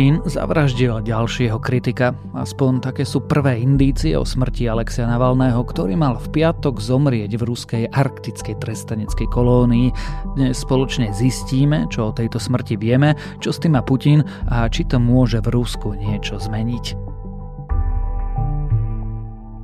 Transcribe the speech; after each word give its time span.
Putin 0.00 0.24
zavraždil 0.24 1.04
ďalšieho 1.04 1.60
kritika. 1.60 2.16
Aspoň 2.32 2.80
také 2.80 3.04
sú 3.04 3.20
prvé 3.20 3.60
indície 3.60 4.16
o 4.16 4.24
smrti 4.24 4.64
Alexia 4.64 5.04
Navalného, 5.04 5.60
ktorý 5.60 5.92
mal 5.92 6.16
v 6.16 6.40
piatok 6.40 6.80
zomrieť 6.80 7.36
v 7.36 7.44
ruskej 7.44 7.84
arktickej 7.92 8.56
trestaneckej 8.64 9.28
kolónii. 9.28 9.92
Dnes 10.40 10.56
spoločne 10.56 11.12
zistíme, 11.12 11.84
čo 11.92 12.08
o 12.08 12.16
tejto 12.16 12.40
smrti 12.40 12.80
vieme, 12.80 13.12
čo 13.44 13.52
s 13.52 13.60
tým 13.60 13.76
má 13.76 13.84
Putin 13.84 14.24
a 14.48 14.64
či 14.72 14.88
to 14.88 14.96
môže 14.96 15.44
v 15.44 15.52
Rusku 15.52 15.92
niečo 15.92 16.40
zmeniť. 16.40 17.09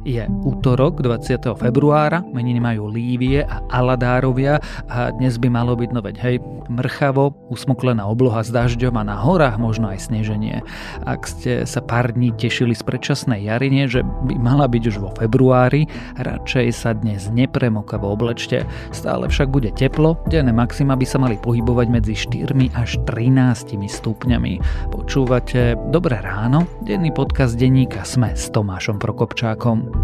Je 0.06 0.22
útorok 0.46 1.02
20. 1.02 1.58
februára, 1.58 2.22
meniny 2.30 2.62
majú 2.62 2.86
Lívie 2.86 3.42
a 3.42 3.58
Aladárovia 3.74 4.62
a 4.86 5.10
dnes 5.10 5.34
by 5.34 5.50
malo 5.50 5.74
byť, 5.74 5.90
no 5.90 5.98
hej, 5.98 6.38
mrchavo, 6.70 7.34
usmuklená 7.50 8.06
obloha 8.06 8.46
s 8.46 8.54
dažďom 8.54 8.94
a 8.94 9.02
na 9.02 9.18
horách 9.18 9.58
možno 9.58 9.90
aj 9.90 10.06
sneženie. 10.06 10.62
Ak 11.02 11.26
ste 11.26 11.66
sa 11.66 11.82
pár 11.82 12.14
dní 12.14 12.30
tešili 12.38 12.78
z 12.78 12.86
predčasnej 12.86 13.50
jarine, 13.50 13.90
že 13.90 14.06
by 14.06 14.38
mala 14.38 14.70
byť 14.70 14.82
už 14.94 14.96
vo 15.02 15.10
februári, 15.10 15.90
radšej 16.22 16.66
sa 16.70 16.94
dnes 16.94 17.26
nepremokavo 17.34 18.06
oblečte. 18.06 18.62
Stále 18.94 19.26
však 19.26 19.50
bude 19.50 19.74
teplo, 19.74 20.22
denné 20.30 20.54
maxima 20.54 20.94
by 20.94 21.02
sa 21.02 21.18
mali 21.18 21.34
pohybovať 21.34 21.86
medzi 21.90 22.14
4 22.14 22.54
až 22.78 23.02
13 23.10 23.74
stupňami. 23.74 24.62
Počúvate 24.94 25.74
Dobré 25.90 26.22
ráno, 26.22 26.70
denný 26.86 27.10
podcast 27.10 27.58
denníka 27.58 28.06
Sme 28.06 28.38
s 28.38 28.54
Tomášom 28.54 29.02
Prokopčákom. 29.02 29.95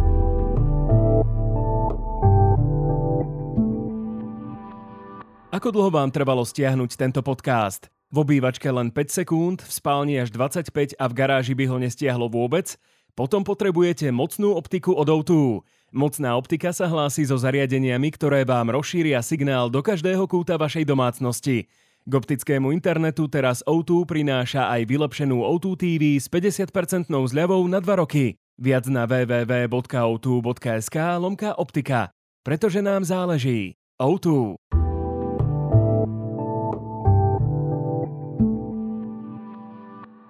Ako 5.52 5.68
dlho 5.68 5.92
vám 5.92 6.08
trvalo 6.08 6.48
stiahnuť 6.48 6.96
tento 6.96 7.20
podcast? 7.20 7.92
V 8.08 8.24
obývačke 8.24 8.72
len 8.72 8.88
5 8.88 9.20
sekúnd, 9.20 9.60
v 9.60 9.68
spálni 9.68 10.16
až 10.16 10.32
25 10.32 10.96
a 10.96 11.04
v 11.04 11.12
garáži 11.12 11.52
by 11.52 11.68
ho 11.68 11.76
nestiahlo 11.76 12.32
vôbec? 12.32 12.80
Potom 13.12 13.44
potrebujete 13.44 14.08
mocnú 14.16 14.56
optiku 14.56 14.96
od 14.96 15.12
O2. 15.12 15.60
Mocná 15.92 16.40
optika 16.40 16.72
sa 16.72 16.88
hlási 16.88 17.28
so 17.28 17.36
zariadeniami, 17.36 18.16
ktoré 18.16 18.48
vám 18.48 18.72
rozšíria 18.72 19.20
signál 19.20 19.68
do 19.68 19.84
každého 19.84 20.24
kúta 20.24 20.56
vašej 20.56 20.88
domácnosti. 20.88 21.68
K 22.08 22.12
optickému 22.16 22.72
internetu 22.72 23.28
teraz 23.28 23.60
O2 23.68 24.08
prináša 24.08 24.72
aj 24.72 24.88
vylepšenú 24.88 25.44
O2 25.44 25.76
TV 25.76 26.16
s 26.16 26.32
50% 26.32 27.12
zľavou 27.12 27.60
na 27.68 27.84
2 27.84 28.00
roky. 28.00 28.40
Viac 28.56 28.88
na 28.88 29.04
www.o2.sk 29.04 30.96
lomka 31.20 31.52
optika. 31.60 32.08
Pretože 32.40 32.80
nám 32.80 33.04
záleží. 33.04 33.76
O2. 34.00 34.56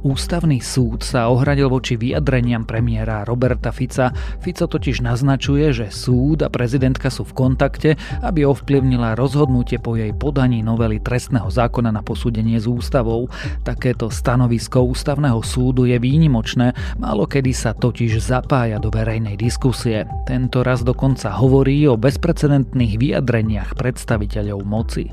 Ústavný 0.00 0.64
súd 0.64 1.04
sa 1.04 1.28
ohradil 1.28 1.68
voči 1.68 2.00
vyjadreniam 2.00 2.64
premiéra 2.64 3.20
Roberta 3.28 3.68
Fica. 3.68 4.08
Fico 4.40 4.64
totiž 4.64 5.04
naznačuje, 5.04 5.76
že 5.76 5.92
súd 5.92 6.40
a 6.40 6.48
prezidentka 6.48 7.12
sú 7.12 7.28
v 7.28 7.36
kontakte, 7.36 7.90
aby 8.24 8.48
ovplyvnila 8.48 9.12
rozhodnutie 9.12 9.76
po 9.76 10.00
jej 10.00 10.16
podaní 10.16 10.64
novely 10.64 11.04
trestného 11.04 11.52
zákona 11.52 11.92
na 11.92 12.00
posúdenie 12.00 12.56
s 12.56 12.64
ústavou. 12.64 13.28
Takéto 13.60 14.08
stanovisko 14.08 14.88
ústavného 14.88 15.44
súdu 15.44 15.84
je 15.84 16.00
výnimočné, 16.00 16.72
málo 16.96 17.28
kedy 17.28 17.52
sa 17.52 17.76
totiž 17.76 18.24
zapája 18.24 18.80
do 18.80 18.88
verejnej 18.88 19.36
diskusie. 19.36 20.08
Tento 20.24 20.64
raz 20.64 20.80
dokonca 20.80 21.28
hovorí 21.36 21.84
o 21.84 22.00
bezprecedentných 22.00 22.96
vyjadreniach 22.96 23.76
predstaviteľov 23.76 24.64
moci. 24.64 25.12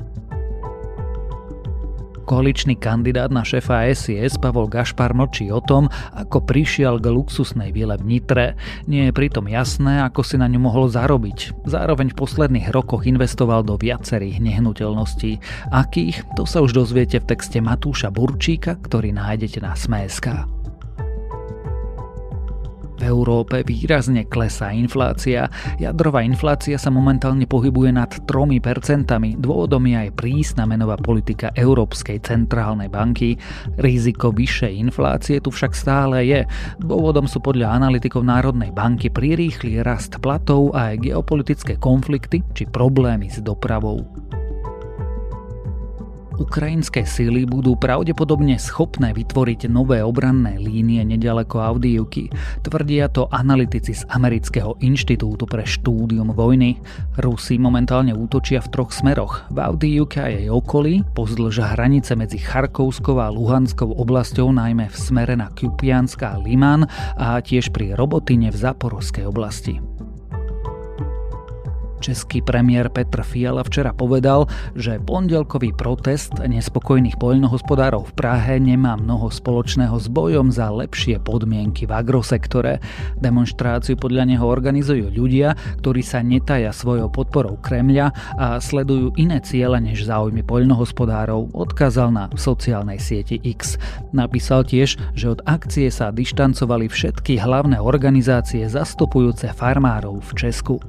Koaličný 2.28 2.76
kandidát 2.76 3.32
na 3.32 3.40
šéfa 3.40 3.88
SIS 3.88 4.36
Pavol 4.36 4.68
Gašpar 4.68 5.16
mlčí 5.16 5.48
o 5.48 5.64
tom, 5.64 5.88
ako 6.12 6.44
prišiel 6.44 7.00
k 7.00 7.08
luxusnej 7.08 7.72
vile 7.72 7.96
v 7.96 8.04
Nitre. 8.04 8.52
Nie 8.84 9.08
je 9.08 9.16
pritom 9.16 9.48
jasné, 9.48 10.04
ako 10.04 10.20
si 10.20 10.36
na 10.36 10.44
ňu 10.44 10.60
mohol 10.60 10.92
zarobiť. 10.92 11.64
Zároveň 11.64 12.12
v 12.12 12.20
posledných 12.20 12.68
rokoch 12.68 13.08
investoval 13.08 13.64
do 13.64 13.80
viacerých 13.80 14.44
nehnuteľností. 14.44 15.40
Akých? 15.72 16.20
To 16.36 16.44
sa 16.44 16.60
už 16.60 16.76
dozviete 16.76 17.16
v 17.16 17.32
texte 17.32 17.64
Matúša 17.64 18.12
Burčíka, 18.12 18.76
ktorý 18.76 19.16
nájdete 19.16 19.64
na 19.64 19.72
Sme.sk. 19.72 20.44
Európe 23.08 23.64
výrazne 23.64 24.28
klesá 24.28 24.76
inflácia. 24.76 25.48
Jadrová 25.80 26.20
inflácia 26.20 26.76
sa 26.76 26.92
momentálne 26.92 27.48
pohybuje 27.48 27.90
nad 27.96 28.12
3%. 28.28 29.08
Dôvodom 29.40 29.88
je 29.88 29.96
aj 29.96 30.10
prísna 30.12 30.68
menová 30.68 31.00
politika 31.00 31.48
Európskej 31.56 32.20
centrálnej 32.20 32.92
banky. 32.92 33.40
Riziko 33.80 34.28
vyššej 34.28 34.72
inflácie 34.76 35.40
tu 35.40 35.48
však 35.48 35.72
stále 35.72 36.28
je. 36.28 36.44
Dôvodom 36.84 37.24
sú 37.24 37.40
podľa 37.40 37.72
analytikov 37.72 38.28
Národnej 38.28 38.70
banky 38.76 39.08
prirýchly 39.08 39.80
rast 39.80 40.20
platov 40.20 40.76
a 40.76 40.92
aj 40.92 41.08
geopolitické 41.08 41.80
konflikty 41.80 42.44
či 42.52 42.68
problémy 42.68 43.32
s 43.32 43.40
dopravou. 43.40 44.04
Ukrajinské 46.38 47.02
síly 47.02 47.42
budú 47.50 47.74
pravdepodobne 47.74 48.62
schopné 48.62 49.10
vytvoriť 49.10 49.66
nové 49.66 49.98
obranné 50.06 50.54
línie 50.62 51.02
nedaleko 51.02 51.58
Avdijivky, 51.58 52.30
tvrdia 52.62 53.10
to 53.10 53.26
analytici 53.34 53.98
z 53.98 54.06
Amerického 54.06 54.78
inštitútu 54.78 55.50
pre 55.50 55.66
štúdium 55.66 56.30
vojny. 56.30 56.78
Rusi 57.18 57.58
momentálne 57.58 58.14
útočia 58.14 58.62
v 58.62 58.70
troch 58.70 58.94
smeroch. 58.94 59.50
V 59.50 59.58
Avdijivke 59.58 60.22
a 60.22 60.30
jej 60.30 60.46
okolí, 60.46 61.02
pozdĺž 61.18 61.74
hranice 61.74 62.14
medzi 62.14 62.38
Charkovskou 62.38 63.18
a 63.18 63.34
Luhanskou 63.34 63.90
oblasťou 63.98 64.54
najmä 64.54 64.86
v 64.86 64.96
smere 64.96 65.34
na 65.34 65.50
Kupianska 65.50 66.38
a 66.38 66.40
Liman 66.40 66.86
a 67.18 67.42
tiež 67.42 67.74
pri 67.74 67.98
Robotine 67.98 68.54
v 68.54 68.56
Zaporovskej 68.62 69.26
oblasti. 69.26 69.97
Český 72.08 72.40
premiér 72.40 72.88
Petr 72.88 73.20
Fiala 73.20 73.60
včera 73.60 73.92
povedal, 73.92 74.48
že 74.72 74.96
pondelkový 74.96 75.76
protest 75.76 76.40
nespokojných 76.40 77.20
poľnohospodárov 77.20 78.08
v 78.08 78.12
Prahe 78.16 78.56
nemá 78.56 78.96
mnoho 78.96 79.28
spoločného 79.28 79.92
s 80.00 80.08
bojom 80.08 80.48
za 80.48 80.72
lepšie 80.72 81.20
podmienky 81.20 81.84
v 81.84 81.92
agrosektore. 81.92 82.80
Demonstráciu 83.20 84.00
podľa 84.00 84.24
neho 84.24 84.48
organizujú 84.48 85.12
ľudia, 85.12 85.52
ktorí 85.84 86.00
sa 86.00 86.24
netaja 86.24 86.72
svojou 86.72 87.12
podporou 87.12 87.60
Kremľa 87.60 88.16
a 88.40 88.56
sledujú 88.56 89.12
iné 89.20 89.44
ciele 89.44 89.76
než 89.76 90.08
záujmy 90.08 90.40
poľnohospodárov, 90.48 91.52
odkázal 91.52 92.08
na 92.08 92.32
sociálnej 92.40 92.96
sieti 93.04 93.36
X. 93.36 93.76
Napísal 94.16 94.64
tiež, 94.64 94.96
že 95.12 95.28
od 95.28 95.44
akcie 95.44 95.92
sa 95.92 96.08
dištancovali 96.08 96.88
všetky 96.88 97.36
hlavné 97.36 97.76
organizácie 97.76 98.64
zastupujúce 98.64 99.52
farmárov 99.52 100.24
v 100.24 100.30
Česku. 100.40 100.80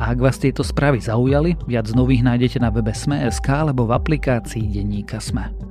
A 0.00 0.16
ak 0.16 0.18
vás 0.24 0.40
tieto 0.40 0.64
správy 0.64 1.04
zaujali, 1.04 1.60
viac 1.68 1.92
nových 1.92 2.24
nájdete 2.24 2.56
na 2.64 2.72
webe 2.72 2.96
Sme.sk 2.96 3.44
alebo 3.52 3.84
v 3.84 4.00
aplikácii 4.00 4.64
Denníka 4.72 5.20
Sme. 5.20 5.69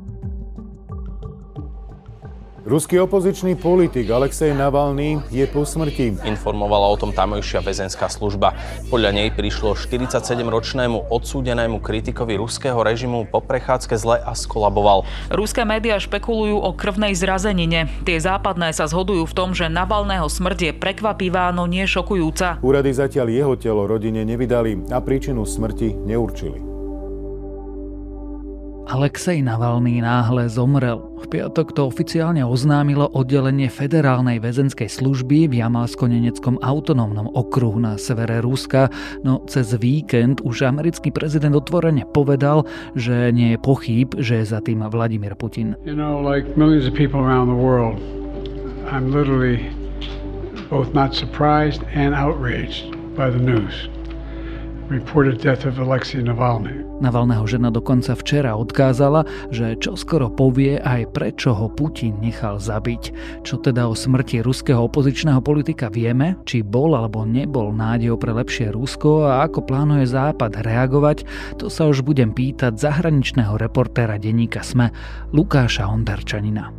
Ruský 2.69 3.01
opozičný 3.01 3.57
politik 3.57 4.13
Alexej 4.13 4.53
Navalny 4.53 5.17
je 5.33 5.41
po 5.49 5.65
smrti. 5.65 6.21
Informovala 6.21 6.85
o 6.85 6.93
tom 7.01 7.09
tamojšia 7.09 7.65
väzenská 7.65 8.05
služba. 8.13 8.53
Podľa 8.93 9.09
nej 9.09 9.33
prišlo 9.33 9.73
47-ročnému 9.73 11.09
odsúdenému 11.09 11.81
kritikovi 11.81 12.37
ruského 12.37 12.77
režimu 12.77 13.25
po 13.25 13.41
prechádzke 13.41 13.97
zle 13.97 14.21
a 14.21 14.37
skolaboval. 14.37 15.01
Ruské 15.33 15.65
médiá 15.65 15.97
špekulujú 15.97 16.61
o 16.61 16.69
krvnej 16.77 17.17
zrazenine. 17.17 17.89
Tie 18.05 18.21
západné 18.21 18.69
sa 18.69 18.85
zhodujú 18.85 19.25
v 19.25 19.33
tom, 19.33 19.57
že 19.57 19.65
Navalného 19.65 20.29
smrť 20.29 20.69
je 20.69 20.71
prekvapivá, 20.77 21.49
no 21.49 21.65
nie 21.65 21.89
šokujúca. 21.89 22.61
Úrady 22.61 22.93
zatiaľ 22.93 23.33
jeho 23.33 23.53
telo 23.57 23.89
rodine 23.89 24.21
nevydali 24.21 24.93
a 24.93 25.01
príčinu 25.01 25.41
smrti 25.41 25.97
neurčili. 26.05 26.78
Alexej 28.89 29.45
Navalný 29.45 30.01
náhle 30.01 30.49
zomrel. 30.49 30.97
V 31.21 31.29
piatok 31.29 31.77
to 31.77 31.85
oficiálne 31.93 32.41
oznámilo 32.41 33.05
oddelenie 33.13 33.69
Federálnej 33.69 34.41
väzenskej 34.41 34.89
služby 34.89 35.45
v 35.45 35.61
Jamalsko-Neneckom 35.61 36.57
autonómnom 36.65 37.29
okruhu 37.37 37.77
na 37.77 38.01
severe 38.01 38.41
Ruska, 38.41 38.89
no 39.21 39.45
cez 39.45 39.77
víkend 39.77 40.41
už 40.41 40.65
americký 40.65 41.13
prezident 41.13 41.53
otvorene 41.53 42.01
povedal, 42.09 42.65
že 42.97 43.29
nie 43.29 43.53
je 43.53 43.61
pochyb, 43.61 44.09
že 44.17 44.41
je 44.41 44.45
za 44.49 44.57
tým 44.57 44.81
Vladimír 44.81 45.37
Putin. 45.37 45.77
You 45.85 45.93
know, 45.93 46.17
like 46.17 46.57
millions 46.57 46.89
of 46.89 46.97
people 46.97 47.21
around 47.21 47.45
the 47.45 47.61
world, 47.61 48.01
I'm 48.89 49.13
literally 49.13 49.69
both 50.73 50.97
not 50.97 51.13
surprised 51.13 51.85
and 51.93 52.17
outraged 52.17 52.89
by 53.13 53.29
the 53.29 53.37
news. 53.37 53.85
Navalného 56.99 57.45
žena 57.45 57.69
dokonca 57.69 58.17
včera 58.17 58.57
odkázala, 58.57 59.21
že 59.53 59.77
čo 59.77 59.93
skoro 59.93 60.33
povie 60.33 60.81
aj 60.81 61.13
prečo 61.13 61.53
ho 61.53 61.69
Putin 61.69 62.17
nechal 62.17 62.57
zabiť. 62.57 63.13
Čo 63.45 63.61
teda 63.61 63.85
o 63.85 63.93
smrti 63.93 64.41
ruského 64.41 64.89
opozičného 64.89 65.45
politika 65.45 65.93
vieme, 65.93 66.41
či 66.49 66.65
bol 66.65 66.97
alebo 66.97 67.21
nebol 67.21 67.69
nádejou 67.69 68.17
pre 68.17 68.33
lepšie 68.33 68.73
Rusko 68.73 69.29
a 69.29 69.45
ako 69.45 69.61
plánuje 69.69 70.09
Západ 70.09 70.65
reagovať, 70.65 71.23
to 71.61 71.69
sa 71.69 71.85
už 71.85 72.01
budem 72.01 72.33
pýtať 72.33 72.81
zahraničného 72.81 73.61
reportéra 73.61 74.17
denníka 74.17 74.65
SME 74.65 74.89
Lukáša 75.29 75.85
Hondarčanina. 75.85 76.78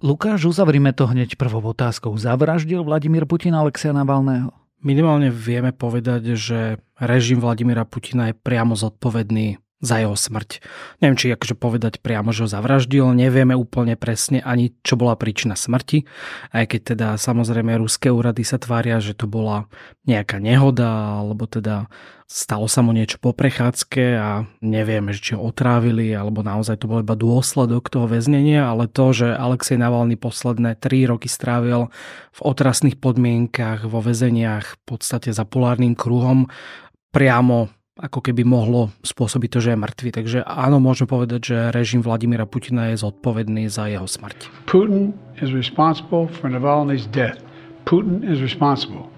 Lukáš, 0.00 0.48
uzavrime 0.48 0.96
to 0.96 1.04
hneď 1.04 1.36
prvou 1.36 1.60
otázkou. 1.60 2.16
Zavraždil 2.16 2.80
Vladimír 2.80 3.28
Putin 3.28 3.52
Alexia 3.52 3.92
Navalného? 3.92 4.48
Minimálne 4.80 5.28
vieme 5.28 5.76
povedať, 5.76 6.40
že 6.40 6.80
režim 6.96 7.36
Vladimíra 7.36 7.84
Putina 7.84 8.32
je 8.32 8.34
priamo 8.34 8.72
zodpovedný 8.72 9.60
za 9.80 9.96
jeho 9.96 10.12
smrť. 10.12 10.60
Neviem, 11.00 11.16
či 11.16 11.32
akože 11.32 11.56
povedať 11.56 12.04
priamo, 12.04 12.36
že 12.36 12.44
ho 12.44 12.48
zavraždil, 12.52 13.16
nevieme 13.16 13.56
úplne 13.56 13.96
presne 13.96 14.44
ani, 14.44 14.76
čo 14.84 15.00
bola 15.00 15.16
príčina 15.16 15.56
smrti, 15.56 16.04
aj 16.52 16.64
keď 16.68 16.80
teda 16.94 17.08
samozrejme 17.16 17.80
ruské 17.80 18.12
úrady 18.12 18.44
sa 18.44 18.60
tvária, 18.60 19.00
že 19.00 19.16
to 19.16 19.24
bola 19.24 19.72
nejaká 20.04 20.36
nehoda, 20.36 21.24
alebo 21.24 21.48
teda 21.48 21.88
stalo 22.30 22.70
sa 22.70 22.84
mu 22.84 22.94
niečo 22.94 23.18
po 23.18 23.34
prechádzke 23.34 24.04
a 24.14 24.46
nevieme, 24.62 25.16
či 25.16 25.34
ho 25.34 25.42
otrávili, 25.48 26.12
alebo 26.14 26.44
naozaj 26.44 26.78
to 26.78 26.86
bol 26.86 27.02
iba 27.02 27.18
dôsledok 27.18 27.90
toho 27.90 28.06
väznenia, 28.06 28.70
ale 28.70 28.86
to, 28.86 29.10
že 29.10 29.32
Alexej 29.32 29.80
Navalny 29.80 30.14
posledné 30.14 30.78
3 30.78 31.10
roky 31.10 31.26
strávil 31.26 31.90
v 32.36 32.40
otrasných 32.44 33.00
podmienkach, 33.00 33.88
vo 33.88 33.98
väzeniach, 34.04 34.76
v 34.76 34.80
podstate 34.84 35.32
za 35.34 35.42
polárnym 35.42 35.98
kruhom, 35.98 36.46
priamo 37.10 37.72
ako 38.00 38.24
keby 38.24 38.48
mohlo 38.48 38.88
spôsobiť 39.04 39.48
to, 39.52 39.58
že 39.60 39.70
je 39.76 39.78
mŕtvy. 39.78 40.10
Takže 40.16 40.38
áno, 40.48 40.80
môžeme 40.80 41.04
povedať, 41.04 41.40
že 41.52 41.56
režim 41.76 42.00
Vladimíra 42.00 42.48
Putina 42.48 42.88
je 42.88 43.04
zodpovedný 43.04 43.68
za 43.68 43.92
jeho 43.92 44.08
smrť. 44.08 44.48
Putin 44.64 45.12
is 45.44 45.52
responsible 45.52 46.32
for 46.40 46.48
Navalny's 46.48 47.04
death. 47.12 47.36
Putin 47.84 48.24
is 48.24 48.40
responsible. 48.40 49.12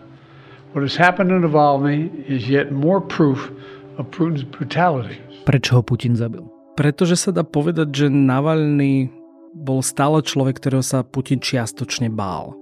What 0.74 0.82
has 0.82 0.98
happened 0.98 1.30
to 1.30 1.38
Navalny 1.38 2.10
is 2.26 2.50
yet 2.50 2.74
more 2.74 2.98
proof 2.98 3.54
of 4.02 4.10
Putin's 4.10 4.42
brutality. 4.42 5.20
Prečo 5.46 5.78
ho 5.78 5.82
Putin 5.86 6.18
zabil? 6.18 6.42
Pretože 6.74 7.14
sa 7.14 7.30
dá 7.30 7.46
povedať, 7.46 7.92
že 7.92 8.06
Navalny 8.08 9.12
bol 9.52 9.84
stále 9.84 10.24
človek, 10.24 10.58
ktorého 10.58 10.80
sa 10.80 11.04
Putin 11.04 11.38
čiastočne 11.38 12.08
bál. 12.08 12.56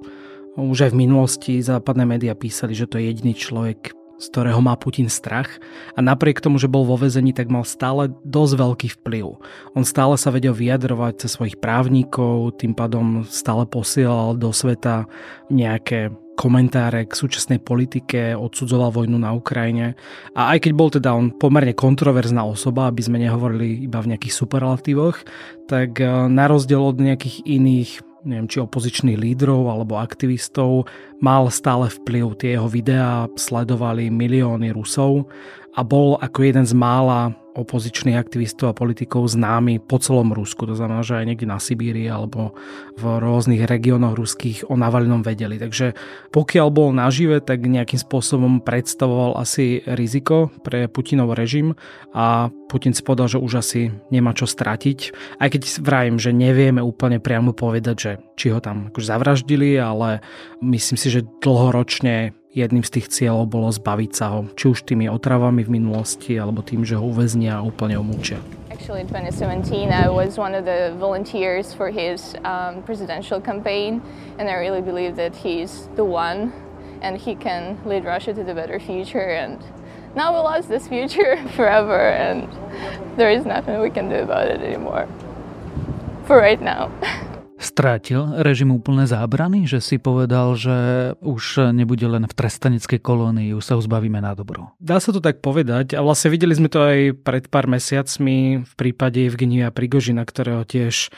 Už 0.59 0.91
aj 0.91 0.93
v 0.93 1.01
minulosti 1.07 1.53
západné 1.63 2.03
médiá 2.03 2.35
písali, 2.35 2.75
že 2.75 2.91
to 2.91 2.99
je 2.99 3.07
jediný 3.07 3.33
človek, 3.39 3.95
z 4.21 4.27
ktorého 4.29 4.61
má 4.61 4.77
Putin 4.77 5.09
strach 5.09 5.57
a 5.97 6.05
napriek 6.05 6.45
tomu, 6.45 6.61
že 6.61 6.69
bol 6.69 6.85
vo 6.85 7.01
vezení, 7.01 7.33
tak 7.33 7.49
mal 7.49 7.65
stále 7.65 8.13
dosť 8.29 8.55
veľký 8.61 8.89
vplyv. 9.01 9.41
On 9.73 9.85
stále 9.89 10.21
sa 10.21 10.29
vedel 10.29 10.53
vyjadrovať 10.53 11.25
cez 11.25 11.41
svojich 11.41 11.57
právnikov, 11.57 12.61
tým 12.61 12.77
pádom 12.77 13.25
stále 13.25 13.65
posielal 13.65 14.37
do 14.37 14.53
sveta 14.53 15.09
nejaké 15.49 16.13
komentáre 16.41 17.05
k 17.05 17.13
súčasnej 17.13 17.61
politike, 17.61 18.33
odsudzoval 18.33 18.97
vojnu 18.97 19.21
na 19.21 19.37
Ukrajine 19.37 19.93
a 20.33 20.57
aj 20.57 20.65
keď 20.65 20.73
bol 20.73 20.89
teda 20.89 21.13
on 21.13 21.37
pomerne 21.37 21.77
kontroverzná 21.77 22.41
osoba, 22.49 22.89
aby 22.89 23.05
sme 23.05 23.21
nehovorili 23.21 23.85
iba 23.85 24.01
v 24.01 24.17
nejakých 24.17 24.41
superlatívoch, 24.41 25.21
tak 25.69 26.01
eh, 26.01 26.09
na 26.33 26.49
rozdiel 26.49 26.81
od 26.81 26.97
nejakých 26.97 27.45
iných 27.45 28.10
neviem, 28.25 28.49
či 28.49 28.61
opozičných 28.61 29.19
lídrov 29.19 29.69
alebo 29.69 30.01
aktivistov, 30.01 30.89
mal 31.21 31.49
stále 31.49 31.89
vplyv. 31.89 32.37
Tie 32.41 32.57
jeho 32.57 32.69
videá 32.69 33.29
sledovali 33.37 34.09
milióny 34.09 34.73
Rusov 34.73 35.29
a 35.75 35.81
bol 35.87 36.19
ako 36.19 36.39
jeden 36.43 36.67
z 36.67 36.75
mála 36.75 37.35
opozičných 37.51 38.15
aktivistov 38.15 38.71
a 38.71 38.79
politikov 38.79 39.27
známy 39.27 39.83
po 39.83 39.99
celom 39.99 40.31
Rusku. 40.31 40.71
To 40.71 40.75
znamená, 40.79 41.03
že 41.03 41.19
aj 41.19 41.27
niekde 41.27 41.51
na 41.51 41.59
Sibírii 41.59 42.07
alebo 42.07 42.55
v 42.95 43.03
rôznych 43.19 43.67
regiónoch 43.67 44.15
ruských 44.15 44.71
o 44.71 44.79
Navalnom 44.79 45.27
vedeli. 45.27 45.59
Takže 45.59 45.99
pokiaľ 46.31 46.69
bol 46.71 46.95
nažive, 46.95 47.43
tak 47.43 47.67
nejakým 47.67 47.99
spôsobom 47.99 48.63
predstavoval 48.63 49.39
asi 49.39 49.83
riziko 49.85 50.55
pre 50.63 50.87
Putinov 50.87 51.35
režim 51.35 51.75
a 52.15 52.55
Putin 52.71 52.95
si 52.95 53.03
povedal, 53.03 53.27
že 53.27 53.43
už 53.43 53.53
asi 53.59 53.91
nemá 54.15 54.31
čo 54.31 54.47
stratiť. 54.47 54.99
Aj 55.43 55.51
keď 55.51 55.83
vrajím, 55.83 56.23
že 56.23 56.31
nevieme 56.31 56.79
úplne 56.79 57.19
priamo 57.19 57.51
povedať, 57.51 57.97
že 57.99 58.13
či 58.39 58.55
ho 58.55 58.63
tam 58.63 58.95
akože 58.95 59.11
zavraždili, 59.11 59.75
ale 59.75 60.23
myslím 60.63 60.95
si, 60.97 61.11
že 61.11 61.27
dlhoročne 61.43 62.40
jedným 62.55 62.83
z 62.83 62.99
tých 62.99 63.07
cieľov 63.11 63.47
bolo 63.47 63.69
zbaviť 63.71 64.11
sa 64.11 64.27
ho, 64.35 64.41
či 64.59 64.71
už 64.71 64.83
tými 64.83 65.07
otravami 65.07 65.63
v 65.63 65.81
minulosti, 65.81 66.35
alebo 66.35 66.63
tým, 66.67 66.83
že 66.83 66.99
ho 66.99 67.05
uväznia 67.07 67.63
a 67.63 67.67
úplne 67.67 67.95
umúčia. 67.95 68.43
Actually, 68.71 69.03
in 69.03 69.11
2017, 69.13 69.93
I 69.93 70.09
was 70.09 70.39
one 70.39 70.55
of 70.55 70.65
the 70.65 70.97
volunteers 70.99 71.75
for 71.75 71.91
his 71.91 72.35
um, 72.43 72.83
presidential 72.83 73.39
campaign, 73.41 74.03
and 74.39 74.49
I 74.49 74.59
really 74.59 74.81
believe 74.81 75.15
that 75.17 75.37
he's 75.37 75.87
the 75.95 76.05
one, 76.05 76.51
and 77.03 77.17
he 77.17 77.37
can 77.37 77.79
lead 77.85 78.05
Russia 78.05 78.35
to 78.35 78.43
the 78.43 78.55
better 78.55 78.81
future. 78.81 79.37
And 79.37 79.63
now 80.17 80.33
we 80.33 80.41
lost 80.41 80.69
this 80.69 80.89
future 80.89 81.39
forever, 81.57 82.11
and 82.11 82.49
there 83.15 83.31
is 83.31 83.47
nothing 83.47 83.79
we 83.81 83.91
can 83.91 84.09
do 84.09 84.17
about 84.27 84.49
it 84.49 84.61
anymore. 84.61 85.07
For 86.27 86.39
right 86.39 86.61
now. 86.61 86.91
Strátil 87.61 88.41
režim 88.41 88.73
úplné 88.73 89.05
zábrany, 89.05 89.69
že 89.69 89.85
si 89.85 90.01
povedal, 90.01 90.57
že 90.57 91.13
už 91.21 91.77
nebude 91.77 92.09
len 92.09 92.25
v 92.25 92.33
trestaneckej 92.33 93.05
kolónii, 93.05 93.53
už 93.53 93.61
sa 93.61 93.77
ho 93.77 93.85
zbavíme 93.85 94.17
na 94.17 94.33
dobro. 94.33 94.73
Dá 94.81 94.97
sa 94.97 95.13
to 95.13 95.21
tak 95.21 95.45
povedať 95.45 95.93
a 95.93 96.01
vlastne 96.01 96.33
videli 96.33 96.57
sme 96.57 96.73
to 96.73 96.81
aj 96.81 97.21
pred 97.21 97.53
pár 97.53 97.69
mesiacmi 97.69 98.65
v 98.65 98.73
prípade 98.81 99.21
Evgenia 99.21 99.69
Prigožina, 99.69 100.25
ktorého 100.25 100.65
tiež 100.65 101.13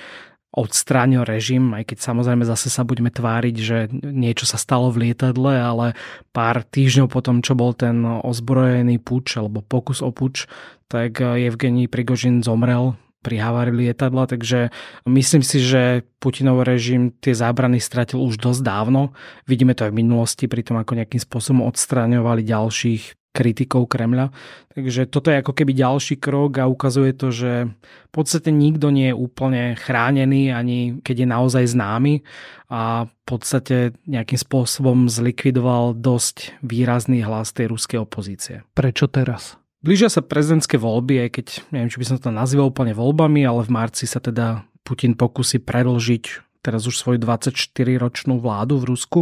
odstránil 0.53 1.25
režim, 1.25 1.73
aj 1.73 1.95
keď 1.95 1.99
samozrejme 2.13 2.45
zase 2.45 2.69
sa 2.69 2.85
budeme 2.85 3.09
tváriť, 3.09 3.57
že 3.57 3.89
niečo 4.03 4.45
sa 4.45 4.61
stalo 4.61 4.93
v 4.93 5.09
lietadle, 5.09 5.57
ale 5.57 5.97
pár 6.35 6.61
týždňov 6.67 7.09
potom, 7.09 7.41
čo 7.41 7.57
bol 7.57 7.73
ten 7.73 8.05
ozbrojený 8.05 9.01
puč 9.01 9.39
alebo 9.41 9.65
pokus 9.65 10.05
o 10.05 10.13
puč, 10.13 10.45
tak 10.91 11.23
Evgenij 11.23 11.89
Prigožin 11.89 12.45
zomrel 12.45 12.99
pri 13.23 13.39
havárii 13.39 13.89
lietadla, 13.89 14.27
takže 14.27 14.75
myslím 15.07 15.47
si, 15.47 15.63
že 15.63 16.03
Putinov 16.19 16.67
režim 16.67 17.15
tie 17.23 17.33
zábrany 17.33 17.79
stratil 17.79 18.19
už 18.19 18.43
dosť 18.43 18.61
dávno. 18.67 19.15
Vidíme 19.47 19.79
to 19.79 19.87
aj 19.87 19.95
v 19.95 20.01
minulosti, 20.03 20.51
pri 20.51 20.67
tom 20.67 20.77
ako 20.83 20.99
nejakým 20.99 21.23
spôsobom 21.23 21.63
odstraňovali 21.71 22.43
ďalších 22.43 23.23
kritikov 23.33 23.89
Kremľa. 23.89 24.29
Takže 24.77 25.09
toto 25.09 25.33
je 25.33 25.41
ako 25.41 25.57
keby 25.57 25.73
ďalší 25.73 26.21
krok 26.21 26.61
a 26.61 26.69
ukazuje 26.69 27.17
to, 27.17 27.33
že 27.33 27.73
v 27.73 28.11
podstate 28.13 28.53
nikto 28.53 28.93
nie 28.93 29.09
je 29.09 29.17
úplne 29.17 29.73
chránený, 29.77 30.53
ani 30.53 31.01
keď 31.01 31.25
je 31.25 31.29
naozaj 31.29 31.65
známy 31.73 32.21
a 32.69 33.09
v 33.09 33.15
podstate 33.25 33.97
nejakým 34.05 34.37
spôsobom 34.37 35.09
zlikvidoval 35.09 35.97
dosť 35.97 36.61
výrazný 36.61 37.25
hlas 37.25 37.57
tej 37.57 37.73
ruskej 37.73 38.05
opozície. 38.05 38.69
Prečo 38.77 39.09
teraz? 39.09 39.62
Blížia 39.83 40.07
sa 40.07 40.23
prezidentské 40.23 40.79
voľby, 40.79 41.27
aj 41.27 41.31
keď 41.35 41.47
neviem, 41.75 41.91
či 41.91 41.99
by 41.99 42.07
som 42.07 42.19
to 42.23 42.31
nazýval 42.31 42.71
úplne 42.71 42.95
voľbami, 42.95 43.43
ale 43.43 43.67
v 43.67 43.75
marci 43.75 44.07
sa 44.07 44.23
teda 44.23 44.63
Putin 44.87 45.19
pokusí 45.19 45.59
predlžiť 45.59 46.25
teraz 46.63 46.87
už 46.87 46.95
svoju 46.95 47.19
24-ročnú 47.19 48.39
vládu 48.39 48.79
v 48.79 48.95
Rusku. 48.95 49.21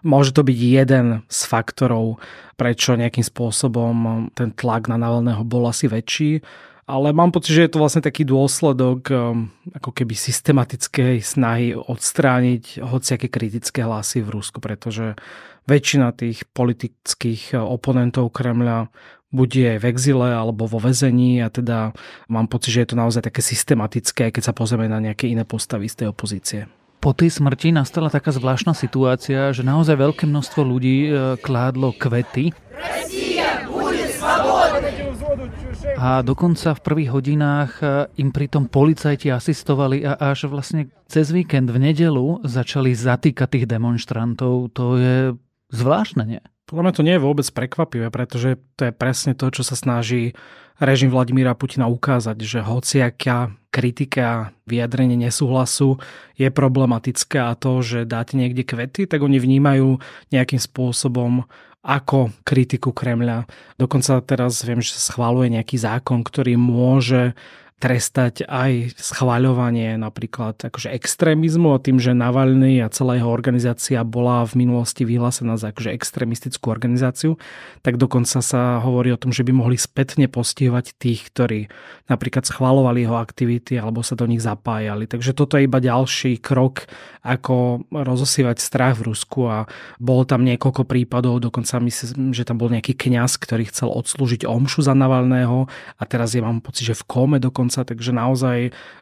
Môže 0.00 0.32
to 0.32 0.42
byť 0.42 0.58
jeden 0.58 1.22
z 1.28 1.40
faktorov, 1.44 2.18
prečo 2.56 2.96
nejakým 2.96 3.22
spôsobom 3.22 4.26
ten 4.32 4.56
tlak 4.56 4.88
na 4.88 4.96
Navalného 4.96 5.44
bol 5.44 5.68
asi 5.68 5.86
väčší. 5.86 6.40
Ale 6.88 7.14
mám 7.14 7.30
pocit, 7.30 7.54
že 7.54 7.68
je 7.68 7.72
to 7.76 7.78
vlastne 7.78 8.02
taký 8.02 8.26
dôsledok 8.26 9.00
um, 9.14 9.52
ako 9.70 9.94
keby 9.94 10.18
systematickej 10.18 11.22
snahy 11.22 11.78
odstrániť 11.78 12.82
hociaké 12.82 13.30
kritické 13.30 13.86
hlasy 13.86 14.18
v 14.24 14.40
Rusku, 14.40 14.58
pretože 14.58 15.14
väčšina 15.70 16.10
tých 16.18 16.42
politických 16.50 17.54
oponentov 17.54 18.34
Kremľa 18.34 18.90
buď 19.32 19.50
je 19.50 19.72
v 19.80 19.84
exile 19.88 20.28
alebo 20.30 20.68
vo 20.68 20.78
väzení 20.78 21.40
a 21.40 21.48
teda 21.48 21.96
mám 22.28 22.46
pocit, 22.46 22.76
že 22.76 22.80
je 22.84 22.88
to 22.92 23.00
naozaj 23.00 23.24
také 23.24 23.40
systematické, 23.40 24.28
keď 24.30 24.52
sa 24.52 24.56
pozrieme 24.56 24.86
na 24.86 25.00
nejaké 25.00 25.26
iné 25.26 25.48
postavy 25.48 25.88
z 25.88 26.04
tej 26.04 26.06
opozície. 26.12 26.60
Po 27.02 27.10
tej 27.10 27.34
smrti 27.34 27.74
nastala 27.74 28.14
taká 28.14 28.30
zvláštna 28.30 28.78
situácia, 28.78 29.50
že 29.50 29.66
naozaj 29.66 29.98
veľké 29.98 30.24
množstvo 30.30 30.62
ľudí 30.62 31.10
e, 31.10 31.34
kládlo 31.42 31.90
kvety. 31.98 32.54
A 35.98 36.22
dokonca 36.22 36.78
v 36.78 36.84
prvých 36.86 37.10
hodinách 37.10 37.72
e, 37.82 38.06
im 38.22 38.30
pritom 38.30 38.70
policajti 38.70 39.34
asistovali 39.34 40.06
a 40.06 40.14
až 40.14 40.46
vlastne 40.46 40.94
cez 41.10 41.34
víkend 41.34 41.74
v 41.74 41.90
nedelu 41.90 42.38
začali 42.46 42.94
zatýkať 42.94 43.50
tých 43.50 43.66
demonstrantov. 43.66 44.70
To 44.78 44.94
je 44.94 45.34
zvláštne, 45.74 46.22
nie? 46.22 46.42
Podľa 46.72 46.88
mňa 46.88 46.96
to 46.96 47.04
nie 47.04 47.14
je 47.20 47.24
vôbec 47.28 47.44
prekvapivé, 47.52 48.08
pretože 48.08 48.56
to 48.80 48.88
je 48.88 48.96
presne 48.96 49.36
to, 49.36 49.52
čo 49.52 49.60
sa 49.60 49.76
snaží 49.76 50.32
režim 50.80 51.12
Vladimíra 51.12 51.52
Putina 51.52 51.84
ukázať, 51.84 52.40
že 52.40 52.64
hociaká 52.64 53.52
kritika, 53.68 54.56
vyjadrenie 54.64 55.20
nesúhlasu 55.20 56.00
je 56.32 56.48
problematické 56.48 57.44
a 57.44 57.52
to, 57.60 57.84
že 57.84 58.08
dáte 58.08 58.40
niekde 58.40 58.64
kvety, 58.64 59.04
tak 59.04 59.20
oni 59.20 59.36
vnímajú 59.36 60.00
nejakým 60.32 60.56
spôsobom 60.56 61.44
ako 61.84 62.32
kritiku 62.40 62.96
Kremľa. 62.96 63.44
Dokonca 63.76 64.24
teraz 64.24 64.64
viem, 64.64 64.80
že 64.80 64.96
sa 64.96 65.12
schváluje 65.12 65.52
nejaký 65.52 65.76
zákon, 65.76 66.24
ktorý 66.24 66.56
môže 66.56 67.36
trestať 67.82 68.46
aj 68.46 68.94
schváľovanie 68.94 69.98
napríklad 69.98 70.54
akože 70.54 70.94
extrémizmu 70.94 71.74
a 71.74 71.82
tým, 71.82 71.98
že 71.98 72.14
Navalny 72.14 72.78
a 72.78 72.86
celá 72.86 73.18
jeho 73.18 73.26
organizácia 73.26 74.06
bola 74.06 74.46
v 74.46 74.62
minulosti 74.62 75.02
vyhlásená 75.02 75.58
za 75.58 75.74
akože 75.74 75.90
extrémistickú 75.90 76.70
organizáciu, 76.70 77.42
tak 77.82 77.98
dokonca 77.98 78.38
sa 78.38 78.78
hovorí 78.78 79.10
o 79.10 79.18
tom, 79.18 79.34
že 79.34 79.42
by 79.42 79.50
mohli 79.50 79.74
spätne 79.74 80.30
postihovať 80.30 80.94
tých, 80.94 81.26
ktorí 81.34 81.66
napríklad 82.06 82.46
schváľovali 82.46 83.02
jeho 83.02 83.18
aktivity 83.18 83.74
alebo 83.82 84.06
sa 84.06 84.14
do 84.14 84.30
nich 84.30 84.38
zapájali. 84.46 85.10
Takže 85.10 85.34
toto 85.34 85.58
je 85.58 85.66
iba 85.66 85.82
ďalší 85.82 86.38
krok, 86.38 86.86
ako 87.26 87.86
rozosývať 87.90 88.62
strach 88.62 88.98
v 88.98 89.10
Rusku 89.10 89.50
a 89.50 89.66
bolo 89.98 90.22
tam 90.22 90.46
niekoľko 90.46 90.86
prípadov, 90.86 91.42
dokonca 91.42 91.82
myslím, 91.82 92.30
že 92.30 92.46
tam 92.46 92.58
bol 92.58 92.70
nejaký 92.70 92.94
kňaz, 92.94 93.38
ktorý 93.42 93.70
chcel 93.70 93.90
odslúžiť 93.90 94.46
omšu 94.46 94.86
za 94.86 94.94
Navalného 94.94 95.66
a 95.98 96.02
teraz 96.06 96.34
je 96.34 96.42
mám 96.42 96.62
pocit, 96.62 96.94
že 96.94 96.98
v 96.98 97.06
kóme 97.06 97.38
dokonca 97.42 97.71
konca, 97.72 97.88
takže 97.88 98.12
naozaj 98.12 98.58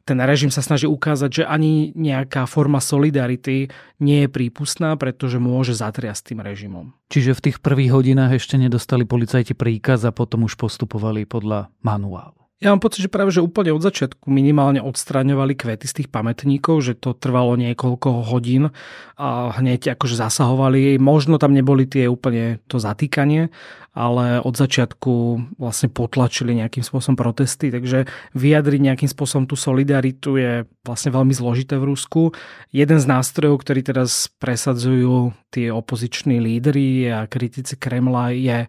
ten 0.07 0.19
režim 0.23 0.55
sa 0.55 0.63
snaží 0.63 0.87
ukázať, 0.87 1.43
že 1.43 1.45
ani 1.45 1.91
nejaká 1.99 2.47
forma 2.47 2.79
solidarity 2.79 3.67
nie 3.99 4.19
je 4.25 4.29
prípustná, 4.31 4.95
pretože 4.95 5.43
môže 5.43 5.75
zatriasť 5.75 6.31
tým 6.31 6.41
režimom. 6.47 6.95
Čiže 7.11 7.35
v 7.35 7.45
tých 7.51 7.57
prvých 7.59 7.91
hodinách 7.91 8.39
ešte 8.39 8.55
nedostali 8.55 9.03
policajti 9.03 9.59
príkaz 9.59 10.07
a 10.07 10.15
potom 10.15 10.47
už 10.47 10.55
postupovali 10.55 11.27
podľa 11.27 11.67
manuálu. 11.83 12.40
Ja 12.61 12.77
mám 12.77 12.85
pocit, 12.85 13.09
že 13.09 13.09
práve 13.09 13.33
že 13.33 13.41
úplne 13.41 13.73
od 13.73 13.81
začiatku 13.81 14.29
minimálne 14.29 14.85
odstraňovali 14.85 15.57
kvety 15.57 15.89
z 15.89 15.97
tých 15.97 16.09
pamätníkov, 16.13 16.85
že 16.85 16.93
to 16.93 17.17
trvalo 17.17 17.57
niekoľko 17.57 18.29
hodín 18.29 18.69
a 19.17 19.49
hneď 19.57 19.97
akože 19.97 20.21
zasahovali. 20.21 21.01
Možno 21.01 21.41
tam 21.41 21.57
neboli 21.57 21.89
tie 21.89 22.05
úplne 22.05 22.61
to 22.69 22.77
zatýkanie, 22.77 23.49
ale 23.97 24.45
od 24.45 24.61
začiatku 24.61 25.13
vlastne 25.57 25.89
potlačili 25.89 26.53
nejakým 26.61 26.85
spôsobom 26.85 27.17
protesty, 27.17 27.73
takže 27.73 28.05
vyjadriť 28.37 28.81
nejakým 28.93 29.09
spôsobom 29.09 29.49
tú 29.49 29.57
solidaritu 29.57 30.37
je 30.37 30.69
vlastne 30.85 31.17
veľmi 31.17 31.33
zložité 31.33 31.81
v 31.81 31.97
Rusku. 31.97 32.37
Jeden 32.77 33.01
z 33.01 33.09
nástrojov, 33.09 33.65
ktorý 33.65 33.81
teraz 33.89 34.29
presadzujú 34.37 35.33
tie 35.49 35.73
opoziční 35.73 36.45
lídry 36.45 37.09
a 37.09 37.25
kritici 37.25 37.81
Kremla 37.81 38.37
je 38.37 38.69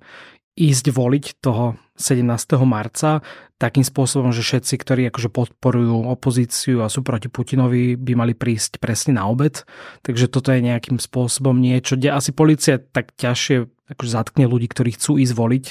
ísť 0.56 0.86
voliť 0.92 1.26
toho 1.40 1.80
17. 1.96 2.28
marca 2.66 3.24
takým 3.62 3.86
spôsobom, 3.86 4.34
že 4.34 4.42
všetci, 4.42 4.74
ktorí 4.82 5.02
akože 5.14 5.30
podporujú 5.30 6.10
opozíciu 6.10 6.82
a 6.82 6.90
sú 6.90 7.06
proti 7.06 7.30
Putinovi, 7.30 7.94
by 7.94 8.14
mali 8.18 8.34
prísť 8.34 8.82
presne 8.82 9.22
na 9.22 9.30
obed. 9.30 9.62
Takže 10.02 10.26
toto 10.34 10.50
je 10.50 10.66
nejakým 10.66 10.98
spôsobom 10.98 11.54
niečo, 11.62 11.94
kde 11.94 12.10
asi 12.10 12.34
policia 12.34 12.82
tak 12.82 13.14
ťažšie 13.22 13.70
akože 13.94 14.12
zatkne 14.12 14.48
ľudí, 14.48 14.72
ktorí 14.72 14.98
chcú 14.98 15.22
ísť 15.22 15.34
voliť. 15.36 15.66